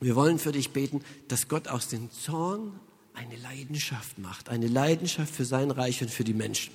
Wir 0.00 0.14
wollen 0.14 0.38
für 0.38 0.52
dich 0.52 0.70
beten, 0.70 1.02
dass 1.26 1.48
Gott 1.48 1.66
aus 1.66 1.88
dem 1.88 2.12
Zorn 2.12 2.78
eine 3.14 3.36
Leidenschaft 3.36 4.18
macht, 4.18 4.48
eine 4.48 4.68
Leidenschaft 4.68 5.34
für 5.34 5.44
sein 5.44 5.72
Reich 5.72 6.00
und 6.00 6.10
für 6.12 6.22
die 6.22 6.34
Menschen. 6.34 6.72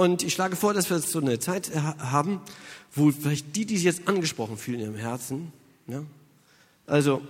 Und 0.00 0.22
ich 0.22 0.32
schlage 0.32 0.56
vor, 0.56 0.72
dass 0.72 0.88
wir 0.88 0.98
so 1.00 1.20
eine 1.20 1.38
Zeit 1.40 1.74
haben, 1.74 2.40
wo 2.94 3.12
vielleicht 3.12 3.54
die, 3.54 3.66
die 3.66 3.76
sich 3.76 3.84
jetzt 3.84 4.08
angesprochen 4.08 4.56
fühlen 4.56 4.80
in 4.80 4.86
ihrem 4.86 4.94
Herzen, 4.94 5.52
ja, 5.88 6.02
also, 6.86 7.20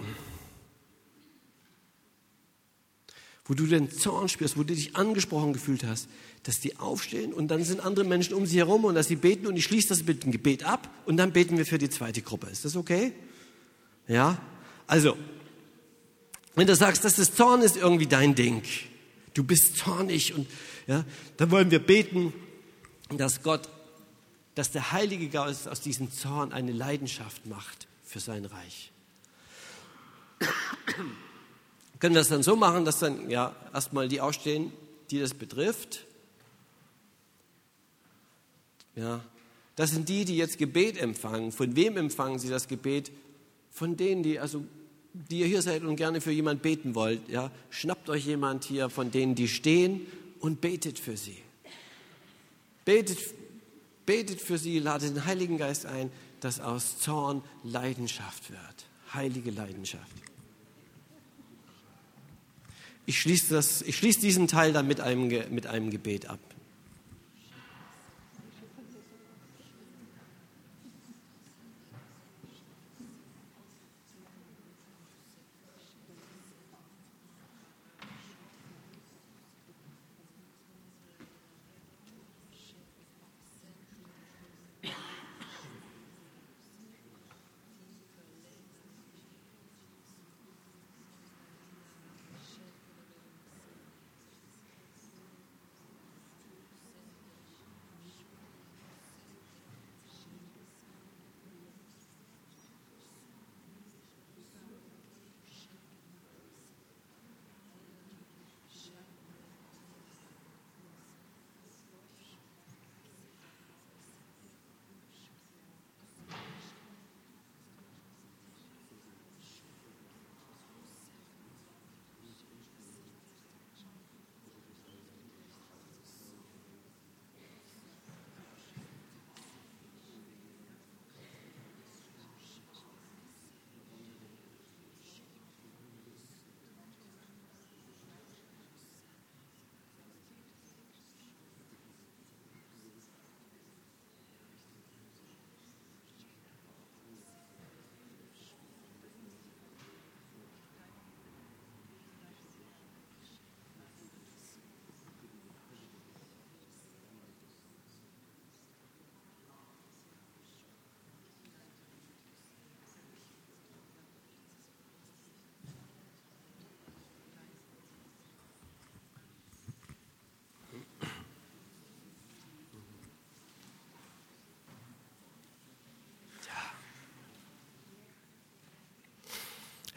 wo 3.45 3.55
du 3.55 3.67
den 3.67 3.91
Zorn 3.91 4.29
spürst, 4.29 4.57
wo 4.57 4.63
du 4.63 4.73
dich 4.73 4.95
angesprochen 4.95 5.53
gefühlt 5.53 5.83
hast, 5.83 6.09
dass 6.45 6.61
die 6.61 6.79
aufstehen 6.79 7.33
und 7.33 7.49
dann 7.49 7.65
sind 7.65 7.81
andere 7.81 8.05
Menschen 8.05 8.35
um 8.35 8.47
sie 8.47 8.59
herum 8.59 8.85
und 8.85 8.95
dass 8.95 9.09
sie 9.09 9.17
beten 9.17 9.49
und 9.49 9.57
ich 9.57 9.65
schließe 9.65 9.89
das 9.89 10.05
mit 10.05 10.23
dem 10.23 10.31
Gebet 10.31 10.63
ab 10.63 10.89
und 11.07 11.17
dann 11.17 11.33
beten 11.33 11.59
wir 11.59 11.67
für 11.67 11.79
die 11.79 11.91
zweite 11.91 12.23
Gruppe. 12.23 12.47
Ist 12.47 12.65
das 12.65 12.77
okay? 12.77 13.13
Ja? 14.07 14.41
Also, 14.87 15.17
wenn 16.55 16.69
du 16.69 16.77
sagst, 16.77 17.05
dass 17.05 17.17
das 17.17 17.35
Zorn 17.35 17.63
ist 17.63 17.77
irgendwie 17.77 18.07
dein 18.07 18.37
Ding, 18.37 18.63
du 19.35 19.43
bist 19.43 19.77
zornig 19.77 20.35
und 20.35 20.47
ja, 20.87 21.05
dann 21.37 21.51
wollen 21.51 21.73
wir 21.73 21.81
beten 21.81 22.33
dass 23.17 23.43
Gott, 23.43 23.69
dass 24.55 24.71
der 24.71 24.93
Heilige 24.93 25.29
Geist 25.29 25.69
aus 25.69 25.81
diesem 25.81 26.13
Zorn 26.13 26.53
eine 26.53 26.73
Leidenschaft 26.73 27.47
macht 27.47 27.87
für 28.05 28.21
sein 28.21 28.45
Reich. 28.45 28.93
Können 31.99 32.15
wir 32.15 32.21
das 32.21 32.29
dann 32.29 32.43
so 32.43 32.57
machen, 32.57 32.85
dass 32.85 32.99
dann 32.99 33.29
ja 33.31 33.55
erstmal 33.75 34.09
die 34.09 34.21
aufstehen, 34.21 34.73
die 35.11 35.21
das 35.21 35.35
betrifft? 35.35 36.07
Ja, 38.97 39.21
das 39.77 39.91
sind 39.91 40.09
die, 40.09 40.25
die 40.25 40.37
jetzt 40.37 40.59
Gebet 40.59 41.01
empfangen. 41.01 41.53
Von 41.53 41.77
wem 41.77 41.97
empfangen 41.97 42.39
sie 42.39 42.49
das 42.49 42.69
Gebet? 42.69 43.13
Von 43.71 43.97
denen, 43.97 44.23
die 44.23 44.39
also 44.39 44.65
die 45.13 45.41
ihr 45.41 45.47
hier 45.47 45.63
seid 45.63 45.83
und 45.83 45.97
gerne 45.97 46.21
für 46.21 46.31
jemand 46.31 46.63
beten 46.63 46.95
wollt, 46.95 47.29
ja, 47.29 47.51
schnappt 47.71 48.09
euch 48.11 48.27
jemand 48.27 48.65
hier 48.65 48.91
von 48.91 49.11
denen, 49.11 49.35
die 49.35 49.49
stehen 49.49 50.07
und 50.39 50.61
betet 50.61 50.99
für 50.99 51.17
sie. 51.17 51.39
Betet, 52.85 53.19
betet 54.07 54.41
für 54.41 54.59
sie, 54.59 54.79
ladet 54.79 55.17
den 55.17 55.25
Heiligen 55.25 55.59
Geist 55.59 55.87
ein, 55.87 56.11
dass 56.41 56.61
aus 56.61 56.99
Zorn 56.99 57.43
Leidenschaft 57.63 58.51
wird. 58.51 58.87
Heilige 59.13 59.51
Leidenschaft. 59.51 60.13
Ich 63.07 63.21
schließe, 63.21 63.55
das, 63.55 63.83
ich 63.83 63.97
schließe 63.97 64.21
diesen 64.21 64.47
Teil 64.47 64.73
dann 64.73 64.87
mit 64.87 65.01
einem, 65.01 65.29
mit 65.53 65.67
einem 65.67 65.91
Gebet 65.91 66.27
ab. 66.27 66.39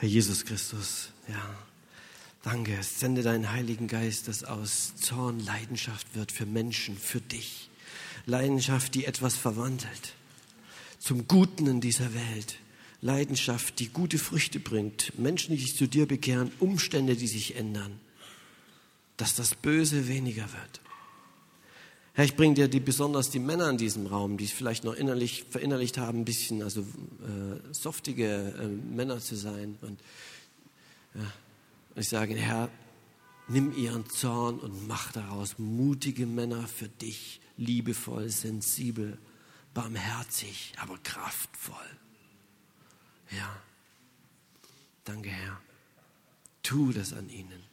Herr 0.04 0.10
Jesus 0.10 0.43
Christus, 0.43 1.12
ja, 1.30 1.56
danke. 2.41 2.78
Sende 2.84 3.24
deinen 3.24 3.54
Heiligen 3.54 3.88
Geist, 3.88 4.28
dass 4.28 4.43
aus 4.43 4.97
Zorn 4.97 5.39
Leidenschaft 5.39 6.14
wird 6.14 6.34
für 6.34 6.45
Menschen, 6.45 6.97
für 6.97 7.22
dich. 7.22 7.70
Leidenschaft, 8.26 8.95
die 8.95 9.06
etwas 9.06 9.38
verwandelt 9.38 10.14
zum 10.99 11.26
Guten 11.30 11.68
in 11.68 11.80
dieser 11.80 12.14
Welt. 12.14 12.58
Leidenschaft, 12.99 13.80
die 13.80 13.88
gute 13.88 14.18
Früchte 14.18 14.60
bringt. 14.60 15.18
Menschen, 15.18 15.56
die 15.56 15.62
sich 15.62 15.78
zu 15.78 15.88
dir 15.88 16.06
bekehren, 16.06 16.51
Umstände, 16.60 17.16
die 17.16 17.28
sich 17.28 17.56
ändern. 17.56 17.97
Dass 19.16 19.36
das 19.36 19.56
Böse 19.56 20.10
weniger 20.10 20.51
wird. 20.51 20.82
Herr, 22.16 22.26
ich 22.26 22.36
bringe 22.36 22.53
dir 22.53 22.68
die, 22.68 22.80
besonders 22.80 23.32
die 23.32 23.39
Männer 23.39 23.72
in 23.72 23.78
diesem 23.78 24.05
Raum, 24.05 24.38
die 24.38 24.45
es 24.45 24.51
vielleicht 24.51 24.84
noch 24.84 24.93
innerlich 24.93 25.45
verinnerlicht 25.49 25.97
haben, 25.97 26.20
ein 26.20 26.26
bisschen, 26.26 26.61
also 26.61 26.82
äh, 26.82 27.74
softige 27.74 28.53
äh, 28.59 28.68
Männer 28.68 29.20
zu 29.20 29.36
sein. 29.36 29.80
Und 29.82 29.99
ja, 31.16 31.34
ich 31.95 32.07
sage, 32.07 32.36
Herr, 32.36 32.70
nimm 33.47 33.76
ihren 33.76 34.07
Zorn 34.09 34.59
und 34.59 34.88
mach 34.88 35.11
daraus 35.11 35.57
mutige 35.57 36.28
Männer 36.28 36.68
für 36.68 36.88
dich, 36.88 37.41
liebevoll, 37.57 38.30
sensibel, 38.30 39.18
barmherzig, 39.74 40.74
aber 40.78 40.99
kraftvoll. 40.99 41.97
Ja, 43.32 43.55
danke 45.03 45.30
Herr. 45.30 45.59
Tu 46.61 46.91
das 46.91 47.11
an 47.11 47.30
ihnen. 47.30 47.72